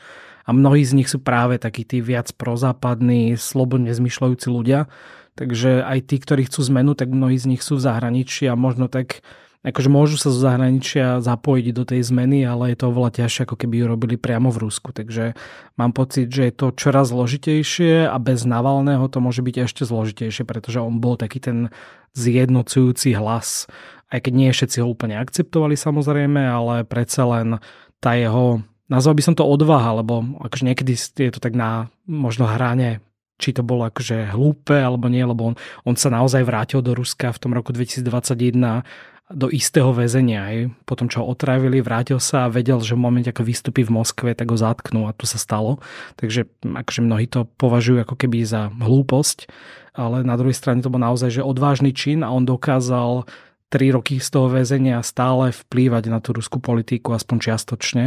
A 0.45 0.53
mnohí 0.53 0.83
z 0.83 0.93
nich 0.93 1.09
sú 1.09 1.23
práve 1.23 1.57
takí 1.57 1.87
tí 1.87 2.03
viac 2.03 2.29
prozápadní, 2.35 3.39
slobodne 3.39 3.95
zmyšľajúci 3.95 4.47
ľudia, 4.51 4.91
Takže 5.35 5.83
aj 5.83 5.99
tí, 6.07 6.15
ktorí 6.15 6.47
chcú 6.47 6.63
zmenu, 6.71 6.95
tak 6.95 7.11
mnohí 7.11 7.35
z 7.35 7.51
nich 7.51 7.59
sú 7.59 7.75
v 7.75 7.83
zahraničí 7.83 8.47
a 8.47 8.55
možno 8.55 8.87
tak 8.87 9.19
akože 9.65 9.89
môžu 9.89 10.21
sa 10.21 10.29
zo 10.29 10.37
zahraničia 10.37 11.25
zapojiť 11.25 11.65
do 11.73 11.83
tej 11.89 12.05
zmeny, 12.05 12.45
ale 12.45 12.71
je 12.71 12.77
to 12.77 12.93
oveľa 12.93 13.25
ťažšie, 13.25 13.49
ako 13.49 13.55
keby 13.57 13.81
ju 13.81 13.85
robili 13.89 14.15
priamo 14.15 14.53
v 14.53 14.61
Rusku. 14.69 14.93
Takže 14.93 15.33
mám 15.73 15.89
pocit, 15.91 16.29
že 16.29 16.47
je 16.49 16.53
to 16.53 16.69
čoraz 16.77 17.09
zložitejšie 17.09 18.05
a 18.05 18.15
bez 18.21 18.45
Navalného 18.45 19.09
to 19.09 19.17
môže 19.17 19.41
byť 19.41 19.55
ešte 19.65 19.81
zložitejšie, 19.89 20.45
pretože 20.45 20.77
on 20.77 21.01
bol 21.01 21.17
taký 21.17 21.41
ten 21.41 21.73
zjednocujúci 22.13 23.17
hlas. 23.17 23.65
Aj 24.13 24.21
keď 24.21 24.33
nie 24.37 24.49
všetci 24.53 24.85
ho 24.85 24.87
úplne 24.87 25.17
akceptovali 25.17 25.73
samozrejme, 25.73 26.39
ale 26.45 26.85
predsa 26.85 27.25
len 27.25 27.57
tá 27.97 28.13
jeho 28.13 28.61
Nazval 28.85 29.17
by 29.17 29.23
som 29.25 29.33
to 29.33 29.41
odvaha, 29.41 29.97
lebo 29.97 30.21
akože 30.45 30.61
niekedy 30.61 30.93
je 30.93 31.31
to 31.33 31.41
tak 31.41 31.57
na 31.57 31.89
možno 32.05 32.45
hrane 32.45 33.01
či 33.35 33.51
to 33.51 33.61
bolo 33.61 33.87
akože 33.87 34.31
hlúpe 34.31 34.75
alebo 34.75 35.11
nie, 35.11 35.23
lebo 35.23 35.53
on, 35.53 35.55
on 35.83 35.95
sa 35.99 36.07
naozaj 36.11 36.43
vrátil 36.47 36.79
do 36.79 36.95
Ruska 36.95 37.35
v 37.35 37.41
tom 37.41 37.51
roku 37.51 37.75
2021 37.75 38.85
do 39.33 39.49
istého 39.49 39.89
väzenia. 39.89 40.41
Aj. 40.45 40.57
Potom, 40.85 41.09
čo 41.09 41.25
ho 41.25 41.33
otrávili, 41.33 41.81
vrátil 41.81 42.21
sa 42.21 42.45
a 42.45 42.53
vedel, 42.53 42.77
že 42.85 42.93
v 42.93 43.03
momente, 43.09 43.33
ako 43.33 43.41
vystúpi 43.41 43.81
v 43.81 43.97
Moskve, 43.97 44.37
tak 44.37 44.53
ho 44.53 44.57
zatknú 44.57 45.09
a 45.09 45.17
to 45.17 45.25
sa 45.25 45.41
stalo. 45.41 45.81
Takže 46.21 46.45
akože 46.61 47.01
mnohí 47.01 47.25
to 47.25 47.49
považujú 47.57 48.05
ako 48.05 48.15
keby 48.21 48.45
za 48.45 48.69
hlúposť, 48.69 49.49
ale 49.97 50.21
na 50.21 50.37
druhej 50.37 50.53
strane 50.53 50.85
to 50.85 50.93
bol 50.93 51.01
naozaj 51.01 51.33
že 51.33 51.41
odvážny 51.41 51.89
čin 51.95 52.21
a 52.21 52.29
on 52.29 52.45
dokázal 52.45 53.25
3 53.73 53.97
roky 53.97 54.21
z 54.21 54.29
toho 54.29 54.47
väzenia 54.53 55.01
stále 55.01 55.49
vplývať 55.49 56.13
na 56.13 56.21
tú 56.21 56.37
ruskú 56.37 56.61
politiku, 56.61 57.17
aspoň 57.17 57.37
čiastočne. 57.49 58.05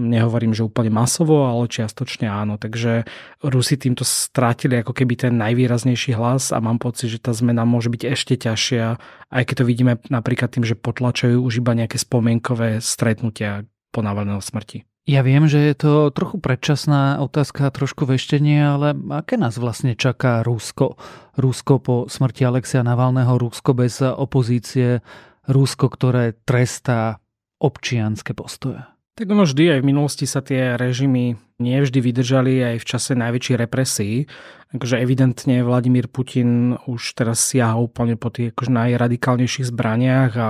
Nehovorím, 0.00 0.56
že 0.56 0.64
úplne 0.64 0.88
masovo, 0.88 1.44
ale 1.44 1.68
čiastočne 1.68 2.24
áno. 2.24 2.56
Takže 2.56 3.04
Rusi 3.44 3.76
týmto 3.76 4.08
strátili 4.08 4.80
ako 4.80 4.96
keby 4.96 5.28
ten 5.28 5.36
najvýraznejší 5.36 6.16
hlas 6.16 6.48
a 6.48 6.64
mám 6.64 6.80
pocit, 6.80 7.12
že 7.12 7.20
tá 7.20 7.36
zmena 7.36 7.68
môže 7.68 7.92
byť 7.92 8.02
ešte 8.08 8.34
ťažšia, 8.40 8.96
aj 9.28 9.42
keď 9.44 9.54
to 9.60 9.68
vidíme 9.68 9.92
napríklad 10.08 10.48
tým, 10.48 10.64
že 10.64 10.80
potlačujú 10.80 11.44
už 11.44 11.60
iba 11.60 11.76
nejaké 11.76 12.00
spomienkové 12.00 12.80
stretnutia 12.80 13.68
po 13.92 14.00
Navalného 14.00 14.40
smrti. 14.40 14.88
Ja 15.02 15.26
viem, 15.26 15.50
že 15.50 15.58
je 15.58 15.74
to 15.74 15.92
trochu 16.14 16.38
predčasná 16.38 17.18
otázka, 17.18 17.74
trošku 17.74 18.06
veštenie, 18.06 18.62
ale 18.62 18.94
aké 19.18 19.34
nás 19.34 19.58
vlastne 19.58 19.98
čaká 19.98 20.46
Rusko? 20.46 20.94
Rusko 21.34 21.82
po 21.82 21.94
smrti 22.06 22.46
Alexia 22.46 22.86
Navalného, 22.86 23.34
Rusko 23.34 23.74
bez 23.74 23.98
opozície, 23.98 25.02
Rusko, 25.50 25.90
ktoré 25.90 26.38
trestá 26.46 27.18
občianské 27.58 28.30
postoje. 28.30 28.91
Tak 29.12 29.28
ono 29.28 29.44
vždy 29.44 29.76
aj 29.76 29.80
v 29.84 29.88
minulosti 29.92 30.24
sa 30.24 30.40
tie 30.40 30.80
režimy 30.80 31.36
nevždy 31.60 32.00
vydržali 32.00 32.64
aj 32.64 32.76
v 32.80 32.88
čase 32.88 33.12
najväčšej 33.12 33.56
represí. 33.60 34.24
Takže 34.72 35.04
evidentne 35.04 35.60
Vladimír 35.60 36.08
Putin 36.08 36.80
už 36.88 37.12
teraz 37.12 37.44
siaha 37.44 37.76
úplne 37.76 38.16
po 38.16 38.32
tých 38.32 38.56
akože 38.56 38.72
najradikálnejších 38.72 39.68
zbraniach 39.68 40.32
a 40.40 40.48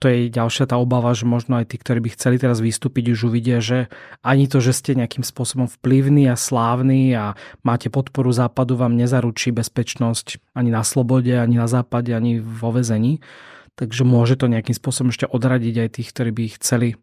to 0.00 0.08
je 0.08 0.32
ďalšia 0.32 0.72
tá 0.72 0.80
obava, 0.80 1.12
že 1.12 1.28
možno 1.28 1.60
aj 1.60 1.68
tí, 1.68 1.76
ktorí 1.76 2.00
by 2.00 2.10
chceli 2.16 2.40
teraz 2.40 2.64
vystúpiť, 2.64 3.12
už 3.12 3.28
uvidia, 3.28 3.60
že 3.60 3.92
ani 4.24 4.48
to, 4.48 4.64
že 4.64 4.72
ste 4.72 4.96
nejakým 4.96 5.26
spôsobom 5.26 5.68
vplyvní 5.68 6.32
a 6.32 6.38
slávni 6.38 7.12
a 7.12 7.36
máte 7.60 7.92
podporu 7.92 8.32
západu, 8.32 8.78
vám 8.80 8.96
nezaručí 8.96 9.52
bezpečnosť 9.52 10.56
ani 10.56 10.72
na 10.72 10.80
slobode, 10.80 11.36
ani 11.36 11.60
na 11.60 11.68
západe, 11.68 12.14
ani 12.16 12.40
vo 12.40 12.72
vezení. 12.72 13.20
Takže 13.78 14.02
môže 14.02 14.34
to 14.34 14.50
nejakým 14.50 14.74
spôsobom 14.74 15.14
ešte 15.14 15.30
odradiť 15.30 15.74
aj 15.86 15.88
tých, 15.94 16.08
ktorí 16.10 16.30
by 16.34 16.44
chceli 16.58 16.98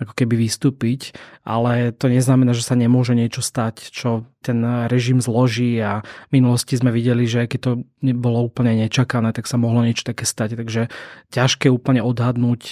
ako 0.00 0.16
keby 0.16 0.46
vystúpiť, 0.46 1.12
ale 1.44 1.92
to 1.92 2.08
neznamená, 2.08 2.56
že 2.56 2.64
sa 2.64 2.72
nemôže 2.72 3.12
niečo 3.12 3.44
stať, 3.44 3.92
čo 3.92 4.24
ten 4.40 4.64
režim 4.88 5.20
zloží 5.20 5.76
a 5.76 6.00
v 6.32 6.40
minulosti 6.40 6.78
sme 6.78 6.88
videli, 6.88 7.28
že 7.28 7.44
keď 7.44 7.60
to 7.60 7.72
bolo 8.16 8.48
úplne 8.48 8.72
nečakané, 8.80 9.36
tak 9.36 9.44
sa 9.44 9.60
mohlo 9.60 9.84
niečo 9.84 10.08
také 10.08 10.24
stať, 10.24 10.56
takže 10.56 10.88
ťažké 11.28 11.68
úplne 11.68 12.00
odhadnúť, 12.00 12.62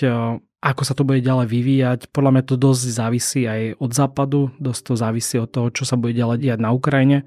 ako 0.59 0.83
sa 0.83 0.94
to 0.94 1.07
bude 1.07 1.23
ďalej 1.23 1.47
vyvíjať. 1.47 2.01
Podľa 2.11 2.31
mňa 2.35 2.44
to 2.47 2.55
dosť 2.59 2.85
závisí 2.90 3.47
aj 3.47 3.79
od 3.79 3.90
západu, 3.94 4.40
dosť 4.59 4.81
to 4.83 4.94
závisí 4.99 5.37
od 5.38 5.51
toho, 5.51 5.68
čo 5.71 5.87
sa 5.87 5.94
bude 5.94 6.18
ďalej 6.18 6.42
diať 6.42 6.59
na 6.59 6.75
Ukrajine. 6.75 7.23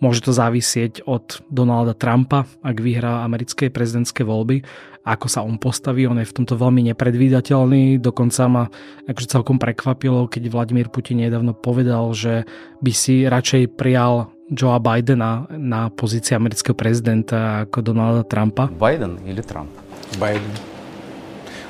Môže 0.00 0.24
to 0.24 0.32
závisieť 0.32 1.04
od 1.04 1.44
Donalda 1.52 1.92
Trumpa, 1.92 2.48
ak 2.64 2.76
vyhrá 2.80 3.20
americké 3.20 3.68
prezidentské 3.68 4.24
voľby, 4.24 4.64
ako 5.04 5.26
sa 5.28 5.44
on 5.44 5.60
postaví. 5.60 6.08
On 6.08 6.16
je 6.16 6.24
v 6.24 6.36
tomto 6.40 6.56
veľmi 6.56 6.88
nepredvídateľný, 6.88 8.00
dokonca 8.00 8.42
ma 8.48 8.64
akože 9.04 9.28
celkom 9.28 9.60
prekvapilo, 9.60 10.24
keď 10.24 10.48
Vladimír 10.48 10.88
Putin 10.88 11.20
nedávno 11.20 11.52
povedal, 11.52 12.16
že 12.16 12.48
by 12.80 12.92
si 12.96 13.28
radšej 13.28 13.76
prijal 13.76 14.32
Joea 14.48 14.80
Bidena 14.80 15.44
na 15.52 15.92
pozícii 15.92 16.32
amerického 16.32 16.72
prezidenta 16.72 17.68
ako 17.68 17.84
Donalda 17.84 18.24
Trumpa. 18.24 18.72
Biden 18.72 19.20
ili 19.28 19.44
Trump? 19.44 19.68
Biden. 20.16 20.69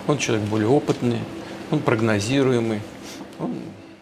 Он 0.10 0.18
человек 0.18 0.46
более 0.48 0.70
опытный, 0.70 1.20
он 1.72 1.80
прогнозируемый, 1.80 2.82
он 3.40 3.52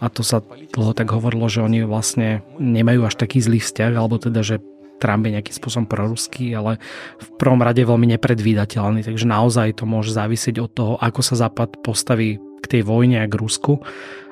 a 0.03 0.11
to 0.11 0.19
sa 0.19 0.43
dlho 0.75 0.91
tak 0.91 1.15
hovorilo, 1.15 1.47
že 1.47 1.63
oni 1.63 1.87
vlastne 1.87 2.43
nemajú 2.59 3.07
až 3.07 3.15
taký 3.15 3.39
zlý 3.39 3.63
vzťah, 3.63 3.95
alebo 3.95 4.19
teda, 4.19 4.43
že 4.43 4.59
Trump 4.99 5.23
je 5.23 5.39
nejakým 5.39 5.55
spôsobom 5.55 5.87
proruský, 5.87 6.51
ale 6.51 6.75
v 7.23 7.27
prvom 7.39 7.63
rade 7.63 7.79
veľmi 7.87 8.11
nepredvídateľný, 8.19 9.07
takže 9.07 9.23
naozaj 9.23 9.79
to 9.79 9.87
môže 9.87 10.11
závisieť 10.11 10.59
od 10.59 10.71
toho, 10.75 10.93
ako 10.99 11.23
sa 11.23 11.47
Západ 11.47 11.79
postaví 11.79 12.35
k 12.35 12.65
tej 12.67 12.81
vojne 12.83 13.23
a 13.23 13.31
k 13.31 13.39
Rusku, 13.39 13.79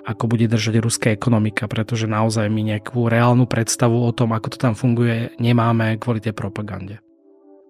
ako 0.03 0.23
bude 0.27 0.51
držať 0.51 0.75
ruská 0.84 1.07
ekonomika, 1.15 1.71
pretože 1.71 2.03
naozaj 2.03 2.51
my 2.51 2.75
nejakú 2.75 3.07
reálnu 3.07 3.47
predstavu 3.47 3.95
o 3.95 4.12
tom, 4.12 4.36
ako 4.36 4.51
to 4.51 4.57
tam 4.60 4.75
funguje, 4.75 5.31
nemáme 5.39 5.95
kvôli 6.03 6.19
tej 6.19 6.36
propagande. 6.36 6.99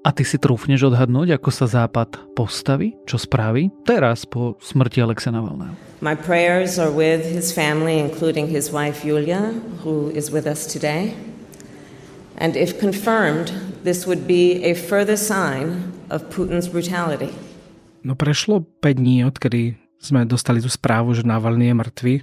A 0.06 0.14
ty 0.14 0.22
si 0.22 0.38
trúfneš 0.38 0.86
odhadnúť, 0.86 1.34
ako 1.34 1.50
sa 1.50 1.66
Západ 1.66 2.38
postaví, 2.38 2.94
čo 3.10 3.18
spraví 3.18 3.74
teraz 3.82 4.22
po 4.22 4.54
smrti 4.62 5.02
Alexa 5.02 5.34
Navalného? 5.34 5.74
My 5.98 6.14
prayers 6.14 6.78
are 6.78 6.94
with 6.94 7.26
his 7.26 7.50
family, 7.50 7.98
including 7.98 8.46
his 8.46 8.70
wife 8.70 9.02
Yulia, 9.02 9.50
who 9.82 10.14
is 10.14 10.30
with 10.30 10.46
us 10.46 10.62
today. 10.62 11.10
And 12.38 12.54
if 12.54 12.78
confirmed, 12.78 13.50
this 13.82 14.06
would 14.06 14.30
be 14.30 14.62
a 14.62 14.78
further 14.78 15.18
sign 15.18 15.90
of 16.06 16.30
Putin's 16.30 16.70
brutality. 16.70 17.34
No 18.06 18.14
prešlo 18.14 18.62
5 18.78 19.02
dní, 19.02 19.26
odkedy 19.26 19.74
sme 19.98 20.22
dostali 20.22 20.62
tú 20.62 20.70
správu, 20.70 21.18
že 21.18 21.26
Navalny 21.26 21.74
je 21.74 21.78
mŕtvy 21.82 22.14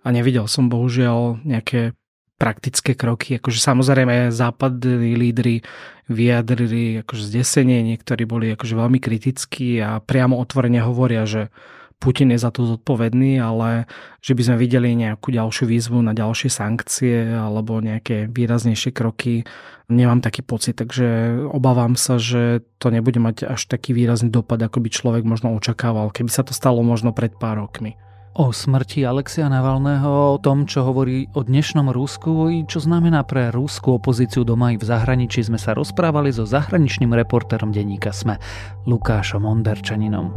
a 0.00 0.08
nevidel 0.08 0.48
som 0.48 0.72
bohužiaľ 0.72 1.44
nejaké 1.44 1.92
praktické 2.36 2.92
kroky. 2.92 3.40
Akože 3.40 3.60
samozrejme 3.60 4.28
západní 4.32 5.16
lídry 5.16 5.64
vyjadrili 6.06 7.02
akože 7.02 7.22
zdesenie, 7.32 7.82
niektorí 7.82 8.28
boli 8.28 8.52
akože 8.54 8.76
veľmi 8.76 9.00
kritickí 9.02 9.82
a 9.82 9.98
priamo 9.98 10.38
otvorene 10.38 10.78
hovoria, 10.84 11.26
že 11.26 11.50
Putin 11.96 12.28
je 12.28 12.38
za 12.38 12.52
to 12.52 12.68
zodpovedný, 12.68 13.40
ale 13.40 13.88
že 14.20 14.36
by 14.36 14.42
sme 14.44 14.56
videli 14.60 14.92
nejakú 14.92 15.32
ďalšiu 15.32 15.64
výzvu 15.64 15.98
na 16.04 16.12
ďalšie 16.12 16.52
sankcie 16.52 17.32
alebo 17.32 17.80
nejaké 17.80 18.28
výraznejšie 18.28 18.92
kroky, 18.92 19.48
nemám 19.88 20.20
taký 20.20 20.44
pocit, 20.44 20.76
takže 20.76 21.40
obávam 21.48 21.96
sa, 21.96 22.20
že 22.20 22.60
to 22.76 22.92
nebude 22.92 23.16
mať 23.16 23.48
až 23.48 23.64
taký 23.64 23.96
výrazný 23.96 24.28
dopad, 24.28 24.60
ako 24.60 24.84
by 24.84 24.88
človek 24.92 25.24
možno 25.24 25.56
očakával, 25.56 26.12
keby 26.12 26.28
sa 26.28 26.44
to 26.44 26.52
stalo 26.52 26.84
možno 26.84 27.16
pred 27.16 27.32
pár 27.32 27.64
rokmi 27.64 27.96
o 28.36 28.52
smrti 28.52 29.00
Alexia 29.08 29.48
Navalného, 29.48 30.36
o 30.36 30.38
tom, 30.38 30.68
čo 30.68 30.84
hovorí 30.84 31.24
o 31.32 31.40
dnešnom 31.40 31.88
Rusku 31.88 32.52
i 32.52 32.68
čo 32.68 32.84
znamená 32.84 33.24
pre 33.24 33.48
rúskú 33.48 33.96
opozíciu 33.96 34.44
doma 34.44 34.76
i 34.76 34.80
v 34.80 34.84
zahraničí, 34.84 35.40
sme 35.40 35.56
sa 35.56 35.72
rozprávali 35.72 36.28
so 36.28 36.44
zahraničným 36.44 37.16
reportérom 37.16 37.72
denníka 37.72 38.12
SME, 38.12 38.36
Lukášom 38.84 39.48
Onderčaninom. 39.48 40.36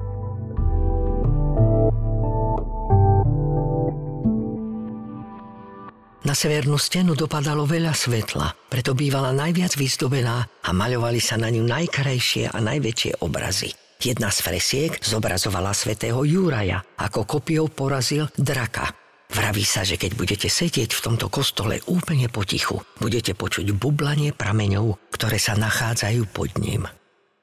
Na 6.23 6.35
severnú 6.35 6.79
stenu 6.79 7.19
dopadalo 7.19 7.67
veľa 7.67 7.91
svetla, 7.91 8.47
preto 8.71 8.95
bývala 8.95 9.35
najviac 9.35 9.75
vyzdobená 9.75 10.47
a 10.63 10.69
maľovali 10.71 11.19
sa 11.19 11.35
na 11.35 11.51
ňu 11.51 11.67
najkrajšie 11.67 12.53
a 12.53 12.57
najväčšie 12.63 13.23
obrazy. 13.23 13.88
Jedna 13.99 14.31
z 14.31 14.39
fresiek 14.47 14.95
zobrazovala 15.03 15.75
svätého 15.75 16.23
Júraja, 16.23 16.79
ako 17.03 17.27
kopiou 17.27 17.67
porazil 17.67 18.31
draka. 18.39 18.95
Vraví 19.27 19.67
sa, 19.67 19.83
že 19.83 19.99
keď 19.99 20.15
budete 20.15 20.47
sedieť 20.47 20.95
v 20.95 21.03
tomto 21.03 21.27
kostole 21.27 21.83
úplne 21.83 22.31
potichu, 22.31 22.79
budete 23.03 23.35
počuť 23.35 23.75
bublanie 23.75 24.31
prameňov, 24.31 25.12
ktoré 25.12 25.35
sa 25.35 25.59
nachádzajú 25.59 26.31
pod 26.31 26.47
ním. 26.63 26.88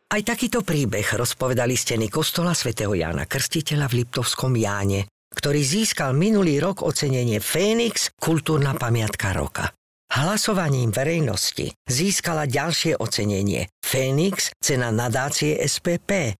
Aj 0.08 0.22
takýto 0.24 0.64
príbeh 0.64 1.04
rozpovedali 1.04 1.76
steny 1.76 2.08
kostola 2.08 2.56
svätého 2.56 2.96
Jána 2.96 3.28
Krstiteľa 3.28 3.92
v 3.92 3.96
Liptovskom 4.00 4.56
Jáne, 4.56 5.12
ktorý 5.36 5.60
získal 5.60 6.16
minulý 6.16 6.56
rok 6.56 6.80
ocenenie 6.80 7.36
Fénix 7.36 8.08
Kultúrna 8.16 8.72
pamiatka 8.72 9.36
roka. 9.36 9.76
Hlasovaním 10.08 10.88
verejnosti 10.88 11.76
získala 11.84 12.48
ďalšie 12.48 12.96
ocenenie 12.96 13.68
Fénix 13.84 14.56
cena 14.56 14.88
nadácie 14.88 15.60
SPP. 15.60 16.32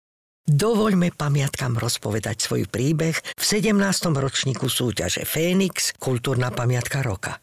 Dovoľme 0.46 1.11
pamiatkam 1.11 1.74
rozpovedať 1.74 2.38
svoj 2.38 2.70
príbeh 2.70 3.18
v 3.18 3.42
17. 3.42 3.74
ročníku 4.14 4.70
súťaže 4.70 5.26
Fénix 5.26 5.90
Kultúrna 5.98 6.54
pamiatka 6.54 7.02
roka. 7.02 7.42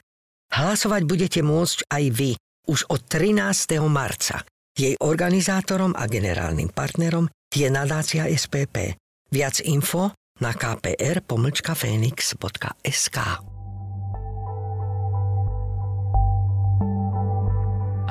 Hlasovať 0.55 1.03
budete 1.03 1.43
môcť 1.43 1.91
aj 1.91 2.03
vy 2.15 2.39
už 2.71 2.87
od 2.87 3.03
13. 3.03 3.83
marca. 3.91 4.47
Jej 4.71 4.95
organizátorom 5.03 5.91
a 5.99 6.07
generálnym 6.07 6.71
partnerom 6.71 7.27
je 7.51 7.67
nadácia 7.67 8.23
SPP. 8.23 8.95
Viac 9.29 9.59
info 9.67 10.15
na 10.39 10.55
kpr-phoenix.sk. 10.55 13.17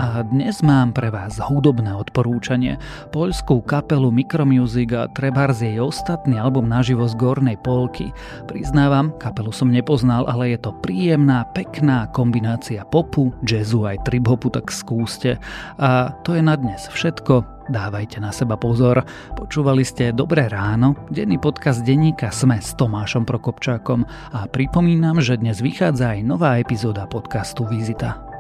A 0.03 0.27
dnes 0.27 0.67
mám 0.67 0.91
pre 0.91 1.15
vás 1.15 1.39
hudobné 1.39 1.95
odporúčanie. 1.95 2.75
Poľskú 3.15 3.63
kapelu 3.63 4.11
Micromusic 4.11 4.91
a 4.99 5.07
trebárs 5.07 5.63
jej 5.63 5.79
ostatný 5.79 6.43
album 6.43 6.67
naživo 6.67 7.07
z 7.07 7.15
Gornej 7.15 7.55
Polky. 7.63 8.11
Priznávam, 8.51 9.15
kapelu 9.23 9.55
som 9.55 9.71
nepoznal, 9.71 10.27
ale 10.27 10.59
je 10.59 10.67
to 10.67 10.75
príjemná, 10.83 11.47
pekná 11.55 12.11
kombinácia 12.11 12.83
popu, 12.83 13.31
jazzu 13.47 13.87
aj 13.87 14.03
trip-hopu, 14.03 14.51
tak 14.51 14.75
skúste. 14.75 15.39
A 15.79 16.11
to 16.27 16.35
je 16.35 16.43
na 16.43 16.59
dnes 16.59 16.83
všetko. 16.91 17.71
Dávajte 17.71 18.19
na 18.19 18.35
seba 18.35 18.59
pozor. 18.59 19.07
Počúvali 19.39 19.87
ste 19.87 20.11
Dobré 20.11 20.51
ráno, 20.51 20.99
denný 21.15 21.39
podcast 21.39 21.87
denníka 21.87 22.35
Sme 22.35 22.59
s 22.59 22.75
Tomášom 22.75 23.23
Prokopčákom 23.23 24.03
a 24.35 24.51
pripomínam, 24.51 25.23
že 25.23 25.39
dnes 25.39 25.63
vychádza 25.63 26.19
aj 26.19 26.27
nová 26.27 26.59
epizóda 26.59 27.07
podcastu 27.07 27.71
Vizita. 27.71 28.32